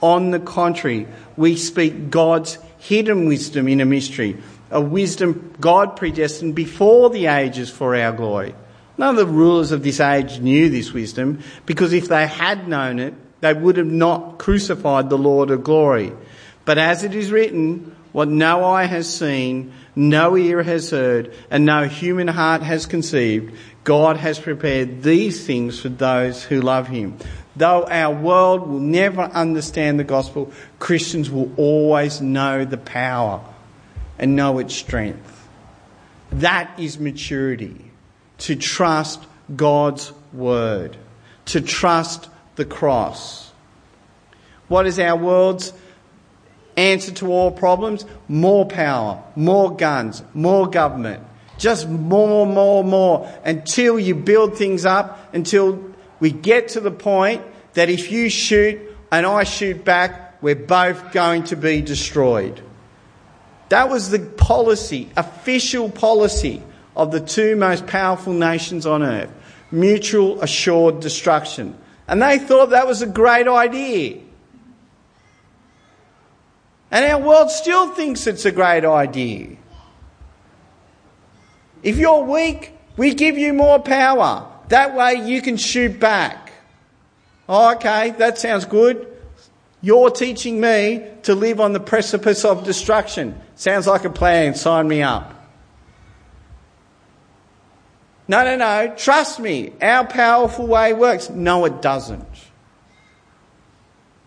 On 0.00 0.32
the 0.32 0.40
contrary, 0.40 1.06
we 1.36 1.54
speak 1.54 2.10
God's 2.10 2.58
hidden 2.78 3.28
wisdom 3.28 3.68
in 3.68 3.80
a 3.80 3.84
mystery, 3.84 4.38
a 4.72 4.80
wisdom 4.80 5.54
God 5.60 5.94
predestined 5.94 6.56
before 6.56 7.10
the 7.10 7.26
ages 7.26 7.70
for 7.70 7.94
our 7.94 8.10
glory. 8.10 8.52
None 8.98 9.10
of 9.10 9.24
the 9.24 9.32
rulers 9.32 9.70
of 9.70 9.84
this 9.84 10.00
age 10.00 10.40
knew 10.40 10.68
this 10.68 10.92
wisdom, 10.92 11.44
because 11.64 11.92
if 11.92 12.08
they 12.08 12.26
had 12.26 12.66
known 12.66 12.98
it, 12.98 13.14
they 13.40 13.54
would 13.54 13.76
have 13.76 13.86
not 13.86 14.38
crucified 14.38 15.10
the 15.10 15.16
Lord 15.16 15.52
of 15.52 15.62
glory. 15.62 16.12
But 16.64 16.76
as 16.76 17.04
it 17.04 17.14
is 17.14 17.30
written, 17.30 17.94
what 18.10 18.28
no 18.28 18.64
eye 18.64 18.86
has 18.86 19.08
seen, 19.12 19.72
no 19.96 20.36
ear 20.36 20.62
has 20.62 20.90
heard, 20.90 21.34
and 21.50 21.64
no 21.64 21.84
human 21.84 22.28
heart 22.28 22.62
has 22.62 22.86
conceived, 22.86 23.54
God 23.84 24.16
has 24.16 24.38
prepared 24.38 25.02
these 25.02 25.44
things 25.44 25.80
for 25.80 25.88
those 25.88 26.44
who 26.44 26.60
love 26.60 26.88
Him. 26.88 27.16
Though 27.56 27.84
our 27.84 28.14
world 28.14 28.68
will 28.68 28.78
never 28.78 29.22
understand 29.22 29.98
the 29.98 30.04
gospel, 30.04 30.52
Christians 30.78 31.30
will 31.30 31.52
always 31.56 32.20
know 32.20 32.64
the 32.64 32.78
power 32.78 33.42
and 34.18 34.36
know 34.36 34.58
its 34.58 34.74
strength. 34.74 35.48
That 36.32 36.78
is 36.78 36.98
maturity. 36.98 37.90
To 38.38 38.56
trust 38.56 39.22
God's 39.54 40.12
word. 40.32 40.96
To 41.46 41.60
trust 41.60 42.28
the 42.56 42.64
cross. 42.64 43.52
What 44.68 44.86
is 44.86 45.00
our 45.00 45.16
world's 45.16 45.72
answer 46.80 47.12
to 47.12 47.32
all 47.32 47.50
problems? 47.50 48.04
More 48.28 48.66
power, 48.66 49.22
more 49.36 49.76
guns, 49.76 50.22
more 50.34 50.68
government. 50.68 51.22
Just 51.58 51.88
more, 51.88 52.46
more, 52.46 52.82
more 52.82 53.30
until 53.44 53.98
you 53.98 54.14
build 54.14 54.56
things 54.56 54.84
up, 54.84 55.34
until 55.34 55.92
we 56.18 56.30
get 56.30 56.68
to 56.68 56.80
the 56.80 56.90
point 56.90 57.42
that 57.74 57.90
if 57.90 58.10
you 58.10 58.30
shoot 58.30 58.80
and 59.12 59.26
I 59.26 59.44
shoot 59.44 59.84
back, 59.84 60.42
we're 60.42 60.54
both 60.54 61.12
going 61.12 61.44
to 61.44 61.56
be 61.56 61.82
destroyed. 61.82 62.62
That 63.68 63.88
was 63.88 64.10
the 64.10 64.18
policy, 64.18 65.10
official 65.16 65.90
policy 65.90 66.62
of 66.96 67.12
the 67.12 67.20
two 67.20 67.56
most 67.56 67.86
powerful 67.86 68.32
nations 68.32 68.86
on 68.86 69.02
earth 69.02 69.30
mutual 69.72 70.42
assured 70.42 71.00
destruction. 71.00 71.76
And 72.08 72.20
they 72.20 72.38
thought 72.38 72.70
that 72.70 72.86
was 72.86 73.02
a 73.02 73.06
great 73.06 73.46
idea. 73.46 74.20
And 76.90 77.04
our 77.04 77.20
world 77.20 77.50
still 77.50 77.90
thinks 77.90 78.26
it's 78.26 78.44
a 78.44 78.52
great 78.52 78.84
idea. 78.84 79.56
If 81.82 81.96
you're 81.96 82.24
weak, 82.24 82.74
we 82.96 83.14
give 83.14 83.38
you 83.38 83.52
more 83.52 83.78
power. 83.78 84.46
That 84.68 84.94
way 84.94 85.14
you 85.14 85.40
can 85.40 85.56
shoot 85.56 85.98
back. 85.98 86.52
Oh, 87.48 87.74
okay, 87.74 88.10
that 88.12 88.38
sounds 88.38 88.64
good. 88.64 89.06
You're 89.82 90.10
teaching 90.10 90.60
me 90.60 91.06
to 91.22 91.34
live 91.34 91.60
on 91.60 91.72
the 91.72 91.80
precipice 91.80 92.44
of 92.44 92.64
destruction. 92.64 93.40
Sounds 93.54 93.86
like 93.86 94.04
a 94.04 94.10
plan. 94.10 94.54
Sign 94.54 94.86
me 94.86 95.02
up. 95.02 95.34
No, 98.28 98.44
no, 98.44 98.56
no. 98.56 98.94
Trust 98.96 99.40
me. 99.40 99.72
Our 99.80 100.06
powerful 100.06 100.66
way 100.66 100.92
works. 100.92 101.30
No, 101.30 101.64
it 101.64 101.82
doesn't. 101.82 102.28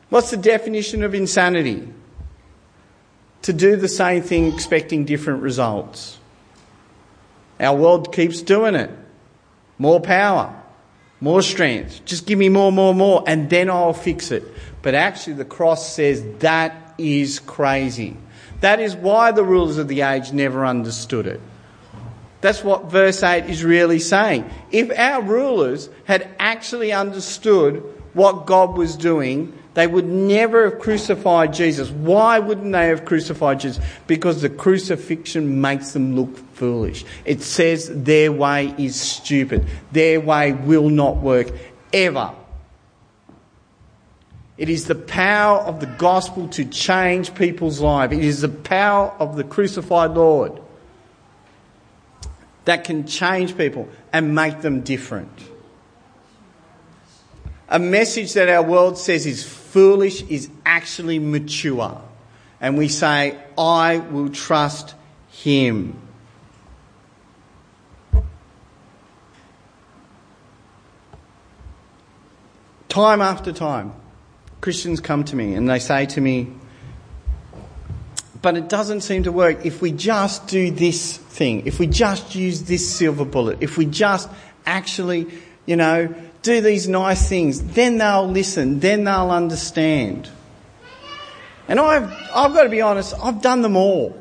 What's 0.10 0.32
the 0.32 0.38
definition 0.38 1.04
of 1.04 1.14
insanity? 1.14 1.88
To 3.44 3.54
do 3.54 3.76
the 3.76 3.88
same 3.88 4.24
thing 4.24 4.52
expecting 4.54 5.06
different 5.06 5.42
results. 5.42 6.18
Our 7.60 7.76
world 7.76 8.14
keeps 8.14 8.42
doing 8.42 8.76
it. 8.76 8.90
More 9.78 10.00
power, 10.00 10.54
more 11.20 11.42
strength. 11.42 12.04
Just 12.06 12.26
give 12.26 12.38
me 12.38 12.50
more, 12.50 12.72
more, 12.72 12.94
more, 12.94 13.24
and 13.28 13.50
then 13.50 13.70
I'll 13.70 13.94
fix 13.94 14.32
it. 14.32 14.44
But 14.82 14.96
actually, 14.96 15.34
the 15.34 15.46
cross 15.46 15.94
says 15.96 16.24
that 16.40 16.96
is 16.98 17.40
crazy. 17.40 18.18
That 18.62 18.80
is 18.80 18.96
why 18.96 19.32
the 19.32 19.44
rulers 19.44 19.78
of 19.78 19.88
the 19.88 20.02
age 20.02 20.32
never 20.32 20.66
understood 20.66 21.28
it. 21.28 21.42
That's 22.42 22.64
what 22.64 22.92
verse 22.92 23.24
8 23.24 23.50
is 23.50 23.64
really 23.64 24.00
saying. 24.00 24.50
If 24.72 24.92
our 24.98 25.22
rulers 25.22 25.90
had 26.04 26.30
actually 26.40 26.92
understood 26.92 27.84
what 28.14 28.46
God 28.46 28.78
was 28.78 28.98
doing, 28.98 29.58
they 29.74 29.88
would 29.88 30.06
never 30.06 30.70
have 30.70 30.80
crucified 30.80 31.54
Jesus. 31.54 31.90
Why 31.90 32.40
wouldn't 32.40 32.72
they 32.72 32.88
have 32.88 33.06
crucified 33.06 33.60
Jesus? 33.60 33.84
Because 34.06 34.42
the 34.42 34.50
crucifixion 34.50 35.62
makes 35.62 35.94
them 35.94 36.16
look 36.16 36.38
foolish. 36.54 37.06
It 37.26 37.42
says 37.42 37.90
their 37.92 38.32
way 38.32 38.74
is 38.78 39.00
stupid. 39.00 39.66
Their 39.92 40.20
way 40.20 40.54
will 40.54 40.90
not 40.90 41.18
work 41.18 41.52
ever. 41.92 42.34
It 44.58 44.70
is 44.70 44.86
the 44.86 44.96
power 44.96 45.60
of 45.60 45.80
the 45.80 45.88
gospel 45.88 46.48
to 46.50 46.66
change 46.66 47.34
people's 47.34 47.80
lives. 47.80 48.14
It 48.14 48.24
is 48.24 48.42
the 48.42 48.50
power 48.50 49.12
of 49.18 49.36
the 49.36 49.44
crucified 49.44 50.12
Lord 50.12 50.62
that 52.66 52.84
can 52.84 53.08
change 53.08 53.58
people 53.58 53.90
and 54.14 54.36
make 54.36 54.62
them 54.62 54.82
different. 54.82 55.32
A 57.68 57.80
message 57.80 58.34
that 58.34 58.48
our 58.50 58.62
world 58.62 59.00
says 59.00 59.26
is 59.26 59.44
foolish 59.74 60.22
is 60.30 60.50
actually 60.68 61.18
mature. 61.18 62.00
And 62.62 62.78
we 62.78 62.88
say, 62.88 63.36
I 63.58 63.98
will 63.98 64.30
trust 64.30 64.94
him. 65.32 66.00
Time 72.88 73.22
after 73.22 73.52
time, 73.52 73.94
Christians 74.62 75.00
come 75.00 75.24
to 75.24 75.36
me 75.36 75.56
and 75.56 75.68
they 75.68 75.80
say 75.80 76.06
to 76.06 76.22
me, 76.22 76.54
but 78.44 78.56
it 78.56 78.70
doesn't 78.70 79.02
seem 79.02 79.24
to 79.24 79.32
work 79.32 79.66
if 79.66 79.82
we 79.82 79.92
just 79.92 80.46
do 80.46 80.70
this 80.70 81.18
thing, 81.18 81.66
if 81.66 81.80
we 81.80 81.88
just 81.88 82.36
use 82.36 82.62
this 82.62 82.88
silver 82.88 83.26
bullet, 83.26 83.58
if 83.62 83.80
we 83.80 83.88
just 83.88 84.30
actually, 84.68 85.28
you 85.66 85.76
know, 85.76 86.14
do 86.44 86.62
these 86.62 86.88
nice 86.88 87.28
things, 87.28 87.64
then 87.64 87.98
they'll 87.98 88.28
listen, 88.28 88.80
then 88.80 89.06
they'll 89.06 89.32
understand. 89.32 90.30
And 91.68 91.80
I've, 91.80 92.12
I've 92.36 92.54
got 92.54 92.64
to 92.64 92.70
be 92.70 92.82
honest, 92.82 93.16
I've 93.22 93.42
done 93.42 93.62
them 93.62 93.76
all. 93.76 94.20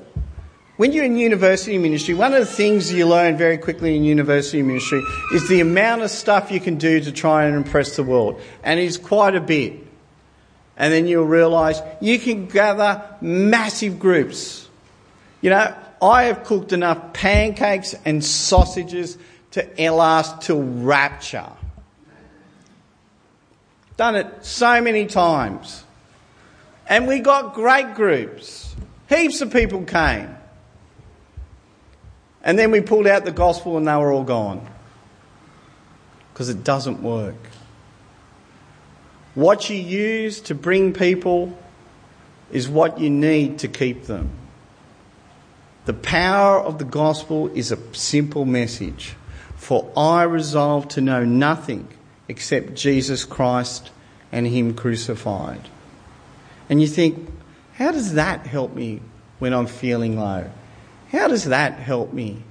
When 0.77 0.93
you're 0.93 1.05
in 1.05 1.19
university 1.19 1.77
ministry, 1.77 2.15
one 2.15 2.33
of 2.33 2.41
the 2.41 2.47
things 2.47 2.93
you 2.93 3.07
learn 3.07 3.37
very 3.37 3.59
quickly 3.59 3.95
in 3.95 4.05
university 4.05 4.63
ministry 4.63 5.03
is 5.35 5.49
the 5.49 5.61
amount 5.61 6.03
of 6.03 6.11
stuff 6.11 6.51
you 6.51 6.61
can 6.61 6.77
do 6.77 7.01
to 7.01 7.13
try 7.13 7.45
and 7.45 7.55
impress 7.57 7.97
the 7.97 8.03
world. 8.03 8.41
And 8.63 8.81
it's 8.81 8.97
quite 8.97 9.35
a 9.35 9.41
bit. 9.41 9.75
And 10.77 10.93
then 10.93 11.07
you'll 11.07 11.27
realise 11.27 11.81
you 12.01 12.19
can 12.19 12.47
gather 12.47 13.05
massive 13.21 13.99
groups. 13.99 14.69
You 15.41 15.51
know, 15.51 15.75
I 16.01 16.25
have 16.25 16.45
cooked 16.45 16.73
enough 16.73 17.13
pancakes 17.13 17.95
and 18.05 18.25
sausages 18.25 19.19
to 19.53 19.93
last 19.93 20.43
till 20.43 20.63
rapture. 20.63 21.51
Done 23.97 24.17
it 24.17 24.45
so 24.45 24.81
many 24.81 25.07
times. 25.07 25.85
And 26.87 27.07
we 27.07 27.21
got 27.21 27.55
great 27.55 27.95
groups. 27.95 28.75
Heaps 29.09 29.41
of 29.41 29.53
people 29.53 29.85
came. 29.85 30.37
And 32.43 32.59
then 32.59 32.71
we 32.71 32.81
pulled 32.81 33.07
out 33.07 33.25
the 33.25 33.33
gospel 33.33 33.77
and 33.77 33.87
they 33.87 33.97
were 33.97 34.13
all 34.13 34.25
gone. 34.25 34.67
Because 36.33 36.49
it 36.49 36.65
doesn't 36.65 37.03
work. 37.03 37.37
What 39.35 39.71
you 39.71 39.77
use 39.77 40.41
to 40.43 40.55
bring 40.55 40.93
people 40.93 41.57
is 42.51 42.69
what 42.69 42.99
you 42.99 43.09
need 43.11 43.61
to 43.61 43.69
keep 43.69 44.05
them. 44.05 44.31
The 45.85 45.95
power 45.95 46.61
of 46.61 46.79
the 46.79 46.85
gospel 46.85 47.49
is 47.55 47.73
a 47.73 47.95
simple 47.95 48.45
message. 48.45 49.15
For 49.57 49.91
I 49.97 50.25
resolve 50.25 50.89
to 50.89 51.01
know 51.01 51.25
nothing 51.25 51.89
except 52.33 52.73
Jesus 52.73 53.27
Christ 53.27 53.91
and 54.33 54.47
Him 54.47 54.73
crucified. 54.73 55.69
And 56.71 56.81
you 56.81 56.87
think, 56.87 57.29
how 57.75 57.93
does 57.93 58.15
that 58.15 58.47
help 58.47 58.75
me 58.75 59.03
when 59.39 59.53
I'm 59.53 59.67
feeling 59.67 60.19
low? 60.19 60.51
How 61.11 61.29
does 61.29 61.45
that 61.45 61.75
help 61.75 62.15
me 62.15 62.43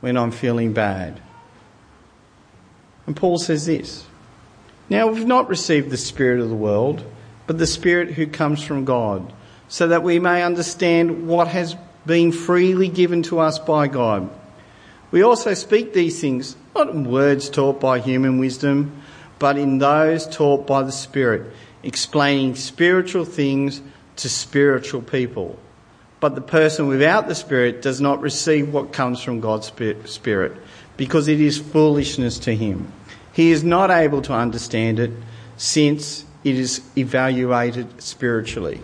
when 0.00 0.18
I'm 0.18 0.30
feeling 0.30 0.74
bad? 0.74 1.22
And 3.06 3.16
Paul 3.16 3.38
says 3.38 3.64
this 3.64 4.04
Now 4.90 5.06
we've 5.06 5.26
not 5.26 5.48
received 5.48 5.88
the 5.88 5.96
Spirit 5.96 6.40
of 6.40 6.50
the 6.50 6.54
world, 6.54 7.02
but 7.46 7.56
the 7.56 7.66
Spirit 7.66 8.12
who 8.12 8.26
comes 8.26 8.62
from 8.62 8.84
God, 8.84 9.32
so 9.68 9.88
that 9.88 10.02
we 10.02 10.18
may 10.18 10.42
understand 10.42 11.26
what 11.26 11.48
has 11.48 11.76
been 12.04 12.30
freely 12.30 12.88
given 12.88 13.22
to 13.22 13.38
us 13.38 13.58
by 13.58 13.88
God. 13.88 14.28
We 15.10 15.22
also 15.22 15.54
speak 15.54 15.94
these 15.94 16.20
things, 16.20 16.56
not 16.74 16.90
in 16.90 17.10
words 17.10 17.48
taught 17.48 17.80
by 17.80 18.00
human 18.00 18.38
wisdom, 18.38 19.00
but 19.40 19.58
in 19.58 19.78
those 19.78 20.28
taught 20.28 20.68
by 20.68 20.84
the 20.84 20.92
Spirit, 20.92 21.52
explaining 21.82 22.54
spiritual 22.54 23.24
things 23.24 23.82
to 24.16 24.28
spiritual 24.28 25.02
people. 25.02 25.58
But 26.20 26.34
the 26.34 26.42
person 26.42 26.86
without 26.86 27.26
the 27.26 27.34
Spirit 27.34 27.80
does 27.80 28.00
not 28.00 28.20
receive 28.20 28.72
what 28.72 28.92
comes 28.92 29.22
from 29.22 29.40
God's 29.40 29.72
Spirit, 30.04 30.52
because 30.96 31.26
it 31.26 31.40
is 31.40 31.58
foolishness 31.58 32.38
to 32.40 32.54
him. 32.54 32.92
He 33.32 33.50
is 33.50 33.64
not 33.64 33.90
able 33.90 34.20
to 34.22 34.34
understand 34.34 35.00
it, 35.00 35.10
since 35.56 36.24
it 36.44 36.56
is 36.56 36.82
evaluated 36.96 38.02
spiritually. 38.02 38.80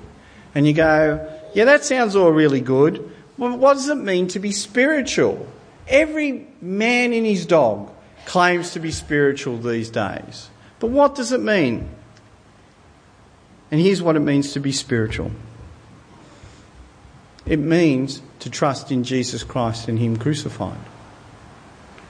And 0.54 0.66
you 0.66 0.72
go, 0.72 1.28
yeah, 1.54 1.66
that 1.66 1.84
sounds 1.84 2.16
all 2.16 2.30
really 2.30 2.62
good. 2.62 3.12
Well, 3.36 3.58
what 3.58 3.74
does 3.74 3.88
it 3.90 3.96
mean 3.96 4.28
to 4.28 4.38
be 4.38 4.52
spiritual? 4.52 5.46
Every 5.86 6.46
man 6.62 7.12
in 7.12 7.26
his 7.26 7.44
dog 7.44 7.90
claims 8.26 8.72
to 8.72 8.80
be 8.80 8.90
spiritual 8.90 9.56
these 9.56 9.88
days. 9.88 10.50
But 10.78 10.88
what 10.88 11.14
does 11.14 11.32
it 11.32 11.40
mean? 11.40 11.88
And 13.70 13.80
here's 13.80 14.02
what 14.02 14.16
it 14.16 14.20
means 14.20 14.52
to 14.52 14.60
be 14.60 14.72
spiritual 14.72 15.30
it 17.46 17.60
means 17.60 18.22
to 18.40 18.50
trust 18.50 18.90
in 18.90 19.04
Jesus 19.04 19.44
Christ 19.44 19.88
and 19.88 19.98
Him 19.98 20.16
crucified. 20.16 20.78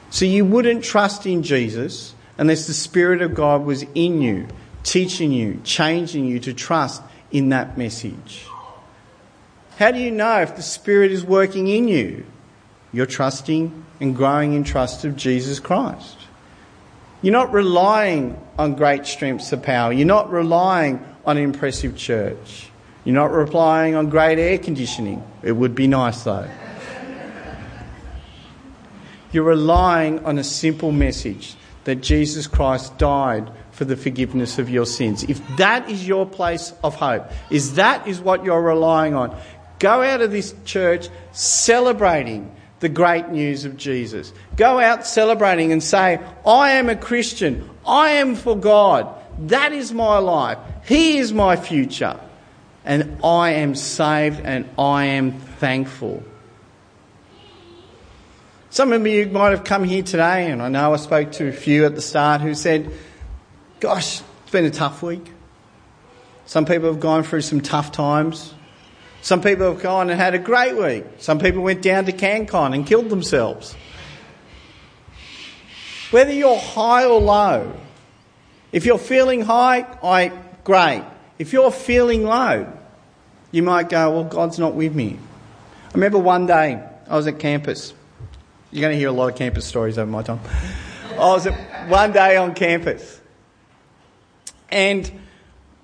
So 0.08 0.24
you 0.24 0.46
wouldn't 0.46 0.82
trust 0.82 1.26
in 1.26 1.42
Jesus 1.42 2.14
unless 2.38 2.66
the 2.66 2.72
Spirit 2.72 3.20
of 3.20 3.34
God 3.34 3.64
was 3.64 3.84
in 3.94 4.22
you, 4.22 4.48
teaching 4.82 5.32
you, 5.32 5.60
changing 5.62 6.24
you 6.24 6.40
to 6.40 6.54
trust 6.54 7.02
in 7.30 7.50
that 7.50 7.76
message. 7.76 8.46
How 9.78 9.90
do 9.90 9.98
you 9.98 10.10
know 10.10 10.40
if 10.40 10.56
the 10.56 10.62
Spirit 10.62 11.12
is 11.12 11.22
working 11.22 11.68
in 11.68 11.86
you? 11.86 12.24
You're 12.96 13.04
trusting 13.04 13.84
and 14.00 14.16
growing 14.16 14.54
in 14.54 14.64
trust 14.64 15.04
of 15.04 15.16
Jesus 15.16 15.60
Christ. 15.60 16.16
You're 17.20 17.34
not 17.34 17.52
relying 17.52 18.42
on 18.58 18.74
great 18.74 19.04
strengths 19.04 19.52
of 19.52 19.62
power. 19.62 19.92
You're 19.92 20.06
not 20.06 20.32
relying 20.32 21.04
on 21.26 21.36
an 21.36 21.42
impressive 21.42 21.94
church. 21.94 22.70
You're 23.04 23.14
not 23.14 23.32
relying 23.32 23.96
on 23.96 24.08
great 24.08 24.38
air 24.38 24.56
conditioning. 24.56 25.22
It 25.42 25.52
would 25.52 25.74
be 25.74 25.86
nice 25.86 26.22
though. 26.22 26.48
You're 29.30 29.44
relying 29.44 30.24
on 30.24 30.38
a 30.38 30.44
simple 30.44 30.90
message 30.90 31.54
that 31.84 31.96
Jesus 31.96 32.46
Christ 32.46 32.96
died 32.96 33.50
for 33.72 33.84
the 33.84 33.98
forgiveness 33.98 34.58
of 34.58 34.70
your 34.70 34.86
sins. 34.86 35.22
If 35.24 35.42
that 35.58 35.90
is 35.90 36.08
your 36.08 36.24
place 36.24 36.72
of 36.82 36.94
hope, 36.94 37.30
is 37.50 37.74
that 37.74 38.08
is 38.08 38.20
what 38.20 38.42
you're 38.42 38.62
relying 38.62 39.14
on, 39.14 39.38
go 39.80 40.00
out 40.00 40.22
of 40.22 40.30
this 40.30 40.54
church 40.64 41.10
celebrating 41.32 42.56
the 42.86 42.92
great 42.94 43.30
news 43.30 43.64
of 43.64 43.76
Jesus. 43.76 44.32
Go 44.54 44.78
out 44.78 45.04
celebrating 45.04 45.72
and 45.72 45.82
say, 45.82 46.20
I 46.46 46.70
am 46.74 46.88
a 46.88 46.94
Christian. 46.94 47.68
I 47.84 48.10
am 48.10 48.36
for 48.36 48.56
God. 48.56 49.12
That 49.48 49.72
is 49.72 49.92
my 49.92 50.18
life. 50.18 50.58
He 50.84 51.18
is 51.18 51.32
my 51.32 51.56
future. 51.56 52.20
And 52.84 53.18
I 53.24 53.54
am 53.54 53.74
saved 53.74 54.38
and 54.38 54.70
I 54.78 55.06
am 55.06 55.32
thankful. 55.32 56.22
Some 58.70 58.92
of 58.92 59.04
you 59.04 59.26
might 59.30 59.50
have 59.50 59.64
come 59.64 59.82
here 59.82 60.04
today, 60.04 60.48
and 60.48 60.62
I 60.62 60.68
know 60.68 60.92
I 60.92 60.96
spoke 60.98 61.32
to 61.32 61.48
a 61.48 61.52
few 61.52 61.86
at 61.86 61.96
the 61.96 62.00
start 62.00 62.40
who 62.40 62.54
said, 62.54 62.92
Gosh, 63.80 64.20
it's 64.42 64.52
been 64.52 64.64
a 64.64 64.70
tough 64.70 65.02
week. 65.02 65.32
Some 66.44 66.66
people 66.66 66.88
have 66.92 67.00
gone 67.00 67.24
through 67.24 67.40
some 67.40 67.62
tough 67.62 67.90
times. 67.90 68.54
Some 69.26 69.42
people 69.42 69.72
have 69.72 69.82
gone 69.82 70.08
and 70.08 70.20
had 70.20 70.34
a 70.34 70.38
great 70.38 70.76
week. 70.76 71.04
Some 71.18 71.40
people 71.40 71.60
went 71.60 71.82
down 71.82 72.04
to 72.04 72.12
CanCon 72.12 72.72
and 72.72 72.86
killed 72.86 73.10
themselves. 73.10 73.74
Whether 76.12 76.32
you're 76.32 76.56
high 76.56 77.06
or 77.06 77.20
low, 77.20 77.72
if 78.70 78.86
you're 78.86 78.98
feeling 78.98 79.40
high, 79.40 79.84
I 80.00 80.30
great. 80.62 81.02
If 81.40 81.52
you're 81.52 81.72
feeling 81.72 82.22
low, 82.22 82.72
you 83.50 83.64
might 83.64 83.88
go, 83.88 84.12
Well, 84.12 84.22
God's 84.22 84.60
not 84.60 84.76
with 84.76 84.94
me. 84.94 85.18
I 85.88 85.94
remember 85.94 86.18
one 86.18 86.46
day 86.46 86.80
I 87.08 87.16
was 87.16 87.26
at 87.26 87.40
campus 87.40 87.94
you're 88.70 88.80
going 88.82 88.92
to 88.92 88.98
hear 88.98 89.08
a 89.08 89.12
lot 89.12 89.32
of 89.32 89.36
campus 89.36 89.64
stories 89.64 89.98
over 89.98 90.08
my 90.08 90.22
time. 90.22 90.38
I 91.14 91.16
was 91.16 91.48
at 91.48 91.88
one 91.88 92.12
day 92.12 92.36
on 92.36 92.54
campus, 92.54 93.20
and 94.68 95.10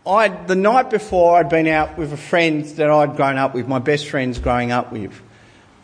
I 0.07 0.29
the 0.29 0.57
night 0.57 0.91
before 0.91 1.37
I'd 1.37 1.49
been 1.49 1.69
out 1.69 1.97
with 1.97 2.12
a 2.12 2.17
friend 2.17 2.65
that 2.65 2.91
I'd 2.91 3.17
grown 3.17 3.38
up 3.38 3.55
with, 3.55 3.69
my 3.69 3.79
best 3.79 4.09
friends 4.09 4.38
growing 4.38 4.73
up 4.73 4.93
with, 4.93 5.21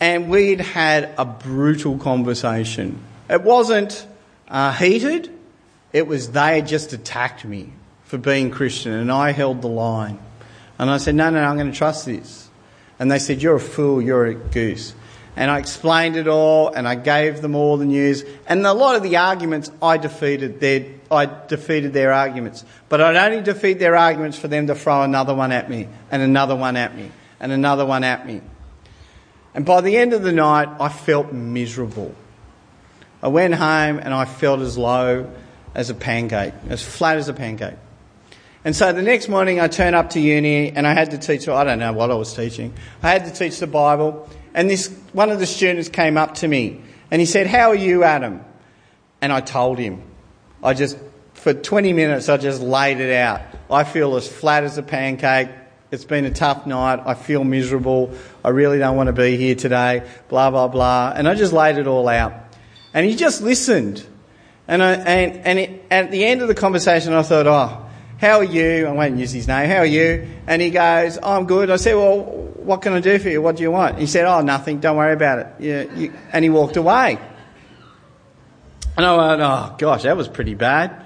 and 0.01 0.29
we'd 0.29 0.61
had 0.61 1.15
a 1.17 1.25
brutal 1.25 1.99
conversation. 1.99 3.01
It 3.31 3.43
wasn't 3.43 4.07
uh, 4.49 4.73
heated; 4.73 5.31
it 5.93 6.09
was 6.09 6.33
they 6.33 6.57
had 6.57 6.67
just 6.67 6.93
attacked 6.93 7.45
me 7.45 7.73
for 8.05 8.19
being 8.19 8.51
Christian, 8.51 8.93
and 8.93 9.13
I 9.13 9.31
held 9.31 9.63
the 9.63 9.69
line. 9.69 10.19
And 10.81 10.91
I 10.91 10.99
said, 10.99 11.15
"No, 11.15 11.31
no, 11.31 11.41
no 11.41 11.47
I'm 11.47 11.57
going 11.57 11.71
to 11.71 11.77
trust 11.77 12.07
this." 12.07 12.51
And 12.99 13.11
they 13.11 13.21
said, 13.21 13.41
"You're 13.41 13.57
a 13.57 13.61
fool. 13.61 14.03
You're 14.03 14.27
a 14.27 14.35
goose." 14.35 14.95
and 15.37 15.53
I 15.53 15.61
explained 15.61 16.17
it 16.17 16.27
all 16.27 16.73
and 16.75 16.89
I 16.89 16.97
gave 16.97 17.43
them 17.43 17.55
all 17.55 17.77
the 17.77 17.85
news. 17.85 18.25
And 18.49 18.67
a 18.67 18.73
lot 18.73 18.97
of 18.97 19.05
the 19.05 19.19
arguments 19.19 19.71
I 19.81 19.97
defeated 19.97 20.59
I 21.11 21.27
defeated 21.47 21.93
their 21.93 22.13
arguments. 22.13 22.65
But 22.89 23.01
I'd 23.01 23.17
only 23.17 23.43
defeat 23.43 23.79
their 23.79 23.97
arguments 23.97 24.39
for 24.39 24.49
them 24.49 24.67
to 24.67 24.75
throw 24.75 25.03
another 25.03 25.35
one 25.35 25.53
at 25.53 25.71
me 25.71 25.89
and 26.11 26.23
another 26.23 26.57
one 26.57 26.77
at 26.77 26.97
me 26.97 27.11
and 27.41 27.53
another 27.53 27.87
one 27.87 28.05
at 28.05 28.27
me. 28.27 28.43
And 29.55 29.65
by 29.65 29.81
the 29.81 29.97
end 29.97 30.13
of 30.13 30.23
the 30.23 30.33
night, 30.33 30.69
I 30.81 30.89
felt 30.89 31.33
miserable. 31.33 32.15
I 33.23 33.29
went 33.29 33.55
home 33.55 33.99
and 33.99 34.15
I 34.15 34.25
felt 34.25 34.61
as 34.61 34.79
low 34.79 35.33
as 35.75 35.91
a 35.91 35.95
pancake, 35.95 36.55
as 36.69 36.83
flat 36.83 37.17
as 37.17 37.29
a 37.29 37.35
pancake. 37.35 37.77
And 38.65 38.77
so 38.77 38.93
the 38.93 39.03
next 39.03 39.29
morning 39.29 39.61
I 39.61 39.69
turned 39.69 39.97
up 39.97 40.11
to 40.11 40.21
uni 40.21 40.71
and 40.71 40.87
I 40.87 40.93
had 40.93 41.13
to 41.13 41.19
teach, 41.19 41.49
I 41.49 41.65
don't 41.65 41.79
know 41.79 41.93
what 41.93 42.11
I 42.11 42.15
was 42.15 42.35
teaching. 42.35 42.75
I 43.03 43.11
had 43.11 43.25
to 43.25 43.33
teach 43.33 43.59
the 43.61 43.67
Bible 43.67 44.29
and 44.55 44.69
this, 44.69 44.89
one 45.13 45.31
of 45.31 45.39
the 45.39 45.47
students 45.47 45.89
came 45.89 46.17
up 46.17 46.35
to 46.37 46.49
me 46.49 46.81
and 47.11 47.21
he 47.21 47.27
said, 47.27 47.47
How 47.47 47.69
are 47.69 47.77
you, 47.77 48.05
Adam? 48.05 48.45
And 49.21 49.33
I 49.33 49.41
told 49.41 49.79
him. 49.79 50.03
I 50.63 50.75
just, 50.75 50.99
for 51.35 51.55
20 51.55 51.93
minutes, 51.93 52.29
I 52.29 52.37
just 52.37 52.61
laid 52.61 53.01
it 53.01 53.15
out. 53.15 53.43
I 53.71 53.85
feel 53.85 54.17
as 54.17 54.27
flat 54.27 54.65
as 54.65 54.79
a 54.79 54.83
pancake. 54.83 55.51
It's 55.91 56.05
been 56.05 56.25
a 56.25 56.31
tough 56.31 56.67
night. 56.67 57.01
I 57.05 57.15
feel 57.15 57.45
miserable. 57.45 58.13
I 58.45 58.51
really 58.51 58.79
don't 58.79 58.97
want 58.97 59.07
to 59.07 59.13
be 59.13 59.37
here 59.37 59.55
today. 59.55 60.07
Blah, 60.29 60.51
blah, 60.51 60.69
blah. 60.69 61.13
And 61.15 61.29
I 61.29 61.35
just 61.35 61.53
laid 61.53 61.79
it 61.79 61.87
all 61.87 62.09
out. 62.09 62.35
And 62.93 63.07
he 63.07 63.15
just 63.15 63.41
listened. 63.41 64.05
And, 64.67 64.83
I, 64.83 64.93
and, 64.93 65.37
and 65.47 65.59
it, 65.59 65.87
at 65.91 66.11
the 66.11 66.25
end 66.25 66.43
of 66.43 66.49
the 66.49 66.55
conversation, 66.55 67.15
I 67.15 67.23
thought, 67.23 67.47
oh, 67.47 67.87
how 68.19 68.39
are 68.39 68.45
you? 68.45 68.87
I 68.87 68.93
won't 68.93 69.17
use 69.17 69.31
his 69.31 69.49
name. 69.49 69.71
How 69.71 69.79
are 69.79 69.87
you? 69.87 70.29
And 70.47 70.61
he 70.61 70.71
goes, 70.71 71.19
oh, 71.23 71.37
I'm 71.37 71.47
good. 71.47 71.71
I 71.71 71.77
said, 71.77 71.95
well, 71.95 72.21
what 72.21 72.83
can 72.83 72.93
I 72.93 73.01
do 73.01 73.19
for 73.19 73.29
you? 73.29 73.41
What 73.41 73.57
do 73.57 73.63
you 73.63 73.71
want? 73.71 73.99
He 73.99 74.07
said, 74.07 74.27
oh, 74.27 74.43
nothing. 74.43 74.81
Don't 74.81 74.97
worry 74.97 75.15
about 75.15 75.39
it. 75.39 75.47
Yeah, 75.61 75.83
you, 75.95 76.13
and 76.33 76.45
he 76.45 76.51
walked 76.51 76.77
away. 76.77 77.19
And 78.99 79.07
I 79.07 79.15
went, 79.15 79.41
oh, 79.41 79.77
gosh, 79.79 80.03
that 80.03 80.17
was 80.17 80.27
pretty 80.27 80.55
bad. 80.55 81.05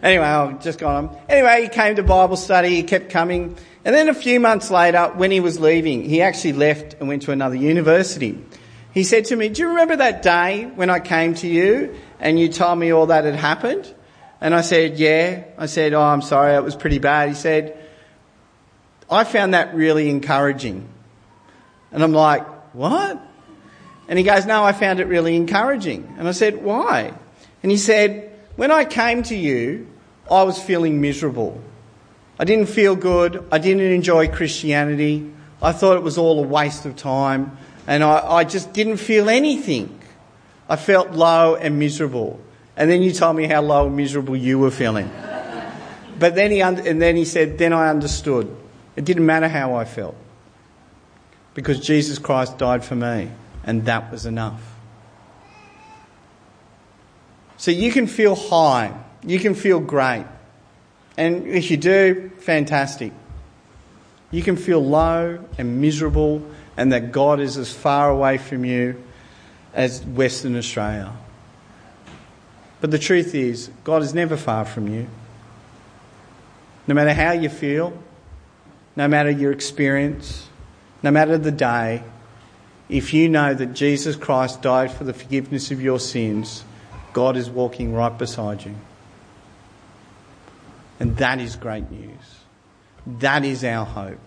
Anyway, 0.00 0.24
I've 0.24 0.62
just 0.62 0.78
gone 0.78 1.08
on. 1.08 1.18
Anyway, 1.28 1.62
he 1.62 1.68
came 1.68 1.96
to 1.96 2.04
Bible 2.04 2.36
study. 2.36 2.76
He 2.76 2.84
kept 2.84 3.10
coming. 3.10 3.56
And 3.84 3.92
then 3.92 4.08
a 4.08 4.14
few 4.14 4.38
months 4.38 4.70
later, 4.70 5.10
when 5.16 5.32
he 5.32 5.40
was 5.40 5.58
leaving, 5.58 6.04
he 6.04 6.22
actually 6.22 6.52
left 6.52 6.94
and 7.00 7.08
went 7.08 7.22
to 7.22 7.32
another 7.32 7.56
university. 7.56 8.38
He 8.92 9.02
said 9.02 9.24
to 9.26 9.36
me, 9.36 9.48
do 9.48 9.62
you 9.62 9.68
remember 9.70 9.96
that 9.96 10.22
day 10.22 10.66
when 10.76 10.90
I 10.90 11.00
came 11.00 11.34
to 11.34 11.48
you 11.48 11.96
and 12.20 12.38
you 12.38 12.48
told 12.50 12.78
me 12.78 12.92
all 12.92 13.06
that 13.06 13.24
had 13.24 13.34
happened? 13.34 13.92
And 14.40 14.54
I 14.54 14.60
said, 14.60 14.96
yeah. 15.00 15.42
I 15.58 15.66
said, 15.66 15.92
oh, 15.92 16.02
I'm 16.02 16.22
sorry, 16.22 16.54
it 16.54 16.62
was 16.62 16.76
pretty 16.76 17.00
bad. 17.00 17.30
He 17.30 17.34
said, 17.34 17.76
I 19.10 19.24
found 19.24 19.54
that 19.54 19.74
really 19.74 20.08
encouraging. 20.08 20.88
And 21.90 22.04
I'm 22.04 22.12
like, 22.12 22.46
what? 22.76 23.20
And 24.06 24.20
he 24.20 24.24
goes, 24.24 24.46
no, 24.46 24.62
I 24.62 24.72
found 24.72 25.00
it 25.00 25.08
really 25.08 25.34
encouraging. 25.34 26.14
And 26.16 26.28
I 26.28 26.32
said, 26.32 26.62
why? 26.62 27.14
And 27.64 27.70
he 27.70 27.78
said, 27.78 28.30
when 28.56 28.70
I 28.70 28.84
came 28.84 29.22
to 29.22 29.34
you, 29.34 29.88
I 30.30 30.42
was 30.42 30.62
feeling 30.62 31.00
miserable. 31.00 31.62
I 32.38 32.44
didn't 32.44 32.68
feel 32.68 32.94
good. 32.94 33.42
I 33.50 33.56
didn't 33.56 33.90
enjoy 33.90 34.28
Christianity. 34.28 35.32
I 35.62 35.72
thought 35.72 35.96
it 35.96 36.02
was 36.02 36.18
all 36.18 36.44
a 36.44 36.46
waste 36.46 36.84
of 36.84 36.94
time. 36.94 37.56
And 37.86 38.04
I, 38.04 38.18
I 38.18 38.44
just 38.44 38.74
didn't 38.74 38.98
feel 38.98 39.30
anything. 39.30 39.98
I 40.68 40.76
felt 40.76 41.12
low 41.12 41.56
and 41.56 41.78
miserable. 41.78 42.38
And 42.76 42.90
then 42.90 43.00
you 43.00 43.12
told 43.12 43.34
me 43.34 43.46
how 43.46 43.62
low 43.62 43.86
and 43.86 43.96
miserable 43.96 44.36
you 44.36 44.58
were 44.58 44.70
feeling. 44.70 45.10
But 46.16 46.34
then 46.34 46.50
he, 46.50 46.60
and 46.60 47.00
then 47.00 47.16
he 47.16 47.24
said, 47.24 47.56
then 47.56 47.72
I 47.72 47.88
understood. 47.88 48.54
It 48.94 49.06
didn't 49.06 49.24
matter 49.24 49.48
how 49.48 49.74
I 49.74 49.86
felt. 49.86 50.14
Because 51.54 51.80
Jesus 51.80 52.18
Christ 52.18 52.58
died 52.58 52.84
for 52.84 52.94
me. 52.94 53.30
And 53.64 53.86
that 53.86 54.12
was 54.12 54.26
enough. 54.26 54.73
So 57.64 57.70
you 57.70 57.90
can 57.90 58.06
feel 58.06 58.34
high. 58.34 58.92
You 59.22 59.40
can 59.40 59.54
feel 59.54 59.80
great. 59.80 60.26
And 61.16 61.46
if 61.46 61.70
you 61.70 61.78
do, 61.78 62.30
fantastic. 62.40 63.10
You 64.30 64.42
can 64.42 64.58
feel 64.58 64.84
low 64.84 65.42
and 65.56 65.80
miserable 65.80 66.42
and 66.76 66.92
that 66.92 67.10
God 67.10 67.40
is 67.40 67.56
as 67.56 67.72
far 67.72 68.10
away 68.10 68.36
from 68.36 68.66
you 68.66 69.02
as 69.72 70.04
Western 70.04 70.56
Australia. 70.56 71.10
But 72.82 72.90
the 72.90 72.98
truth 72.98 73.34
is, 73.34 73.70
God 73.82 74.02
is 74.02 74.12
never 74.12 74.36
far 74.36 74.66
from 74.66 74.86
you. 74.88 75.06
No 76.86 76.94
matter 76.94 77.14
how 77.14 77.32
you 77.32 77.48
feel, 77.48 77.98
no 78.94 79.08
matter 79.08 79.30
your 79.30 79.52
experience, 79.52 80.48
no 81.02 81.10
matter 81.10 81.38
the 81.38 81.50
day, 81.50 82.02
if 82.90 83.14
you 83.14 83.30
know 83.30 83.54
that 83.54 83.72
Jesus 83.72 84.16
Christ 84.16 84.60
died 84.60 84.92
for 84.92 85.04
the 85.04 85.14
forgiveness 85.14 85.70
of 85.70 85.80
your 85.80 85.98
sins, 85.98 86.62
God 87.14 87.38
is 87.38 87.48
walking 87.48 87.94
right 87.94 88.16
beside 88.16 88.64
you. 88.64 88.74
And 91.00 91.16
that 91.16 91.40
is 91.40 91.56
great 91.56 91.90
news. 91.90 92.44
That 93.06 93.44
is 93.44 93.64
our 93.64 93.86
hope. 93.86 94.20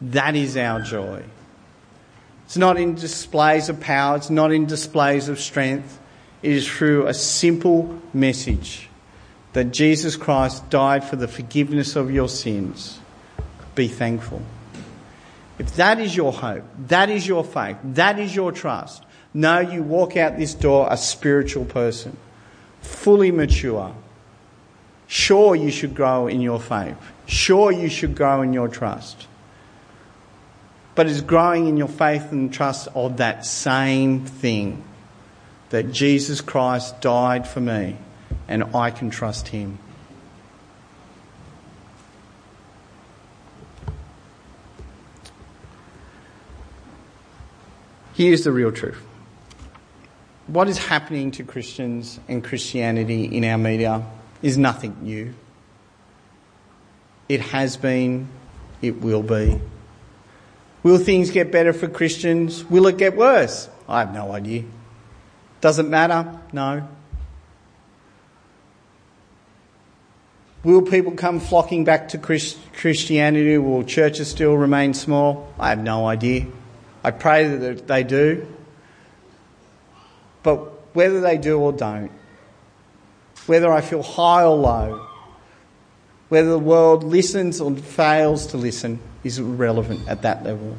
That 0.00 0.36
is 0.36 0.56
our 0.56 0.80
joy. 0.80 1.24
It's 2.44 2.56
not 2.56 2.78
in 2.78 2.94
displays 2.94 3.68
of 3.68 3.80
power, 3.80 4.16
it's 4.16 4.30
not 4.30 4.52
in 4.52 4.66
displays 4.66 5.28
of 5.28 5.40
strength. 5.40 5.98
It 6.42 6.52
is 6.52 6.68
through 6.68 7.06
a 7.06 7.14
simple 7.14 8.00
message 8.12 8.88
that 9.54 9.72
Jesus 9.72 10.14
Christ 10.14 10.68
died 10.68 11.04
for 11.04 11.16
the 11.16 11.28
forgiveness 11.28 11.96
of 11.96 12.10
your 12.10 12.28
sins. 12.28 12.98
Be 13.74 13.88
thankful. 13.88 14.42
If 15.58 15.76
that 15.76 16.00
is 16.00 16.14
your 16.14 16.32
hope, 16.32 16.64
that 16.88 17.08
is 17.08 17.26
your 17.26 17.44
faith, 17.44 17.76
that 17.84 18.18
is 18.18 18.34
your 18.34 18.52
trust, 18.52 19.04
know 19.32 19.60
you 19.60 19.82
walk 19.82 20.16
out 20.16 20.36
this 20.36 20.52
door 20.52 20.88
a 20.90 20.96
spiritual 20.96 21.64
person, 21.64 22.16
fully 22.84 23.30
mature. 23.30 23.94
Sure, 25.06 25.54
you 25.54 25.70
should 25.70 25.94
grow 25.94 26.26
in 26.26 26.40
your 26.40 26.60
faith. 26.60 26.96
Sure, 27.26 27.72
you 27.72 27.88
should 27.88 28.14
grow 28.14 28.42
in 28.42 28.52
your 28.52 28.68
trust. 28.68 29.26
But 30.94 31.08
it's 31.08 31.20
growing 31.20 31.66
in 31.66 31.76
your 31.76 31.88
faith 31.88 32.30
and 32.30 32.52
trust 32.52 32.88
of 32.94 33.16
that 33.16 33.44
same 33.44 34.24
thing 34.24 34.84
that 35.70 35.90
Jesus 35.92 36.40
Christ 36.40 37.00
died 37.00 37.48
for 37.48 37.60
me 37.60 37.96
and 38.46 38.64
I 38.74 38.90
can 38.90 39.10
trust 39.10 39.48
him. 39.48 39.78
Here's 48.14 48.44
the 48.44 48.52
real 48.52 48.70
truth 48.70 49.02
what 50.46 50.68
is 50.68 50.78
happening 50.78 51.30
to 51.32 51.44
Christians 51.44 52.20
and 52.28 52.44
Christianity 52.44 53.24
in 53.24 53.44
our 53.44 53.58
media 53.58 54.04
is 54.42 54.58
nothing 54.58 54.96
new. 55.02 55.34
It 57.28 57.40
has 57.40 57.76
been, 57.76 58.28
it 58.82 59.00
will 59.00 59.22
be. 59.22 59.58
Will 60.82 60.98
things 60.98 61.30
get 61.30 61.50
better 61.50 61.72
for 61.72 61.88
Christians? 61.88 62.64
Will 62.64 62.86
it 62.86 62.98
get 62.98 63.16
worse? 63.16 63.70
I 63.88 64.00
have 64.00 64.12
no 64.12 64.32
idea. 64.32 64.64
Does 65.62 65.78
it 65.78 65.84
matter? 65.84 66.38
No. 66.52 66.86
Will 70.62 70.82
people 70.82 71.12
come 71.12 71.40
flocking 71.40 71.84
back 71.84 72.08
to 72.08 72.18
Christianity? 72.18 73.56
Will 73.56 73.82
churches 73.84 74.28
still 74.30 74.54
remain 74.54 74.92
small? 74.92 75.52
I 75.58 75.70
have 75.70 75.78
no 75.78 76.06
idea. 76.06 76.46
I 77.02 77.10
pray 77.10 77.48
that 77.48 77.86
they 77.86 78.02
do. 78.02 78.46
But 80.44 80.94
whether 80.94 81.20
they 81.20 81.36
do 81.36 81.58
or 81.58 81.72
don't, 81.72 82.12
whether 83.46 83.72
I 83.72 83.80
feel 83.80 84.02
high 84.02 84.44
or 84.44 84.56
low, 84.56 85.08
whether 86.28 86.50
the 86.50 86.58
world 86.58 87.02
listens 87.02 87.60
or 87.60 87.74
fails 87.74 88.46
to 88.48 88.56
listen 88.56 89.00
is 89.24 89.38
irrelevant 89.38 90.06
at 90.08 90.22
that 90.22 90.44
level. 90.44 90.76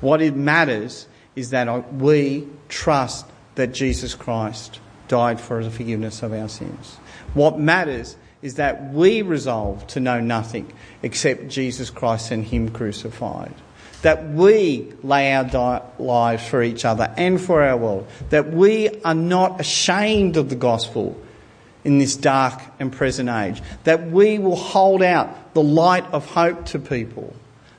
What 0.00 0.20
it 0.20 0.34
matters 0.34 1.06
is 1.36 1.50
that 1.50 1.94
we 1.94 2.48
trust 2.68 3.26
that 3.54 3.72
Jesus 3.72 4.14
Christ 4.14 4.80
died 5.08 5.40
for 5.40 5.62
the 5.62 5.70
forgiveness 5.70 6.22
of 6.22 6.32
our 6.32 6.48
sins. 6.48 6.96
What 7.34 7.58
matters 7.58 8.16
is 8.40 8.56
that 8.56 8.92
we 8.92 9.22
resolve 9.22 9.86
to 9.88 10.00
know 10.00 10.20
nothing 10.20 10.72
except 11.02 11.48
Jesus 11.48 11.90
Christ 11.90 12.30
and 12.30 12.44
Him 12.44 12.70
crucified. 12.70 13.54
That 14.02 14.28
we 14.28 14.92
lay 15.02 15.32
our 15.32 15.44
di- 15.44 15.82
lives 15.98 16.46
for 16.46 16.62
each 16.62 16.84
other 16.84 17.12
and 17.16 17.40
for 17.40 17.62
our 17.62 17.76
world. 17.76 18.08
That 18.30 18.52
we 18.52 18.88
are 19.02 19.14
not 19.14 19.60
ashamed 19.60 20.36
of 20.36 20.48
the 20.48 20.56
gospel 20.56 21.20
in 21.84 21.98
this 21.98 22.16
dark 22.16 22.60
and 22.78 22.92
present 22.92 23.28
age. 23.28 23.62
That 23.84 24.10
we 24.10 24.38
will 24.38 24.56
hold 24.56 25.02
out 25.02 25.54
the 25.54 25.62
light 25.62 26.04
of 26.12 26.26
hope 26.26 26.66
to 26.66 26.78
people, 26.78 27.34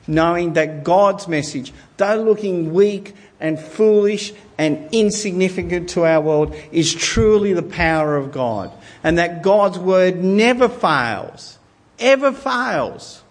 knowing 0.06 0.54
that 0.54 0.84
God's 0.84 1.28
message, 1.28 1.72
though 1.96 2.16
looking 2.16 2.72
weak 2.72 3.14
and 3.40 3.58
foolish 3.58 4.32
and 4.56 4.88
insignificant 4.92 5.90
to 5.90 6.04
our 6.04 6.20
world 6.20 6.54
is 6.72 6.94
truly 6.94 7.52
the 7.52 7.62
power 7.62 8.16
of 8.16 8.32
God. 8.32 8.70
And 9.02 9.18
that 9.18 9.42
God's 9.42 9.78
word 9.78 10.22
never 10.22 10.68
fails, 10.68 11.58
ever 11.98 12.32
fails, 12.32 13.22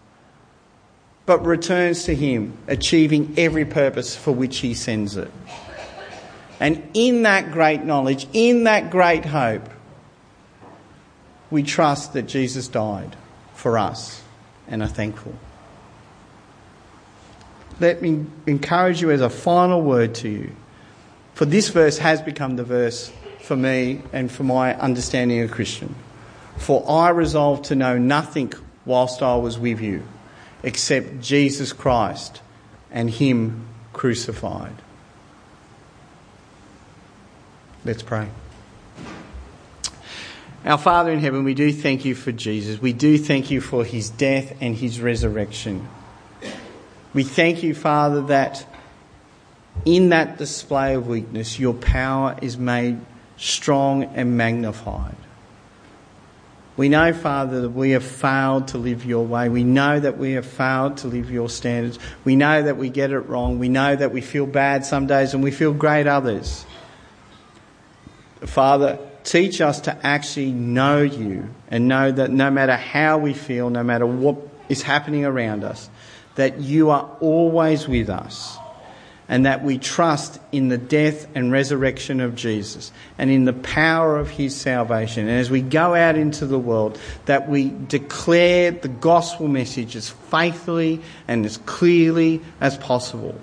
but 1.26 1.46
returns 1.46 2.04
to 2.06 2.16
Him, 2.16 2.58
achieving 2.68 3.34
every 3.38 3.66
purpose 3.66 4.16
for 4.16 4.32
which 4.32 4.60
He 4.60 4.74
sends 4.74 5.18
it. 5.18 5.32
And 6.60 6.82
in 6.94 7.24
that 7.24 7.52
great 7.52 7.84
knowledge, 7.84 8.28
in 8.34 8.66
that 8.66 8.90
great 8.90 9.26
hope, 9.26 9.70
we 11.50 11.64
trust 11.64 12.14
that 12.14 12.24
Jesus 12.24 12.68
died 12.68 13.16
for 13.54 13.78
us 13.78 14.22
and 14.68 14.82
are 14.82 14.88
thankful 14.88 15.34
let 17.80 18.02
me 18.02 18.26
encourage 18.48 19.02
you 19.02 19.12
as 19.12 19.22
a 19.22 19.30
final 19.30 19.82
word 19.82 20.16
to 20.16 20.30
you. 20.30 20.56
For 21.34 21.46
this 21.46 21.70
verse 21.70 21.98
has 21.98 22.22
become 22.22 22.56
the 22.56 22.64
verse 22.64 23.12
for 23.42 23.56
me 23.56 24.02
and 24.14 24.32
for 24.32 24.44
my 24.44 24.76
understanding 24.76 25.42
of 25.42 25.52
Christian. 25.52 25.96
For 26.58 26.90
I 26.90 27.10
resolved 27.10 27.66
to 27.66 27.76
know 27.76 27.98
nothing 27.98 28.54
whilst 28.86 29.22
I 29.22 29.36
was 29.36 29.58
with 29.58 29.82
you 29.82 30.04
except 30.64 31.20
Jesus 31.22 31.74
Christ 31.74 32.41
and 32.91 33.09
Him 33.09 33.68
crucified. 33.91 34.76
Let's 37.86 38.01
pray. 38.01 38.30
Our 40.66 40.78
Father 40.78 41.11
in 41.11 41.20
heaven, 41.20 41.43
we 41.43 41.53
do 41.53 41.74
thank 41.74 42.05
you 42.05 42.16
for 42.16 42.32
Jesus. 42.32 42.82
We 42.82 42.93
do 42.93 43.18
thank 43.18 43.51
you 43.51 43.59
for 43.59 43.84
his 43.84 44.09
death 44.09 44.55
and 44.61 44.74
his 44.74 45.01
resurrection. 45.01 45.89
We 47.14 47.24
thank 47.24 47.64
you, 47.64 47.76
Father, 47.76 48.22
that 48.24 48.66
in 49.84 50.09
that 50.09 50.38
display 50.38 50.95
of 50.95 51.07
weakness, 51.07 51.59
your 51.59 51.74
power 51.74 52.38
is 52.41 52.57
made 52.57 53.01
strong 53.36 54.03
and 54.03 54.38
magnified. 54.38 55.18
We 56.76 56.90
know, 56.90 57.14
Father, 57.14 57.62
that 57.62 57.70
we 57.70 57.92
have 57.92 58.04
failed 58.04 58.70
to 58.70 58.80
live 58.80 59.06
your 59.06 59.26
way. 59.26 59.48
We 59.48 59.64
know 59.64 60.00
that 60.00 60.18
we 60.18 60.32
have 60.34 60.46
failed 60.46 60.98
to 60.98 61.08
live 61.08 61.30
your 61.30 61.50
standards. 61.50 62.00
We 62.26 62.36
know 62.36 62.64
that 62.64 62.78
we 62.78 62.90
get 62.90 63.12
it 63.12 63.20
wrong. 63.20 63.60
We 63.60 63.70
know 63.70 63.96
that 63.96 64.12
we 64.12 64.22
feel 64.22 64.48
bad 64.48 64.84
some 64.84 65.06
days 65.06 65.36
and 65.36 65.44
we 65.44 65.52
feel 65.52 65.72
great 65.72 66.08
others. 66.08 66.66
Father, 68.42 68.98
teach 69.24 69.62
us 69.62 69.82
to 69.82 70.06
actually 70.06 70.52
know 70.52 71.02
you 71.02 71.48
and 71.70 71.88
know 71.88 72.12
that 72.12 72.32
no 72.32 72.50
matter 72.50 72.76
how 72.76 73.20
we 73.20 73.34
feel, 73.34 73.70
no 73.70 73.84
matter 73.84 74.08
what 74.08 74.38
is 74.68 74.82
happening 74.82 75.26
around 75.26 75.64
us, 75.64 75.90
that 76.36 76.60
you 76.60 76.90
are 76.90 77.10
always 77.20 77.88
with 77.88 78.10
us 78.10 78.58
and 79.30 79.46
that 79.46 79.64
we 79.64 79.78
trust 79.78 80.40
in 80.52 80.68
the 80.68 80.78
death 80.78 81.28
and 81.36 81.52
resurrection 81.52 82.20
of 82.20 82.36
Jesus 82.36 82.92
and 83.18 83.30
in 83.30 83.46
the 83.46 83.54
power 83.54 84.18
of 84.18 84.30
his 84.30 84.56
salvation. 84.56 85.28
And 85.28 85.40
as 85.40 85.50
we 85.50 85.62
go 85.62 85.96
out 85.96 86.16
into 86.16 86.46
the 86.46 86.60
world, 86.60 87.00
that 87.26 87.48
we 87.48 87.74
declare 87.88 88.72
the 88.72 88.90
gospel 88.90 89.48
message 89.48 89.96
as 89.96 90.10
faithfully 90.10 91.02
and 91.28 91.46
as 91.46 91.58
clearly 91.58 92.42
as 92.60 92.78
possible. 92.78 93.40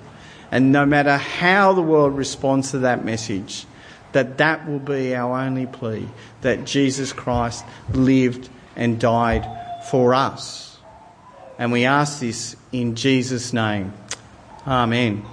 And 0.51 0.73
no 0.73 0.85
matter 0.85 1.17
how 1.17 1.73
the 1.73 1.83
world 1.83 2.17
responds 2.17 2.73
to 2.73 2.81
that 2.81 3.05
message, 3.05 3.67
that 4.13 4.39
that 4.39 4.69
will 4.69 4.81
be 4.81 5.15
our 5.15 5.39
only 5.39 5.67
plea, 5.67 6.09
that 6.43 6.65
Jesus 6.65 7.13
Christ 7.13 7.65
lived 7.93 8.49
and 8.77 8.99
died 9.01 9.47
for 9.89 10.15
us. 10.15 10.79
And 11.59 11.73
we 11.73 11.85
ask 11.85 12.21
this 12.21 12.57
in 12.73 12.97
Jesus' 12.97 13.53
name. 13.53 13.93
Amen. 14.67 15.25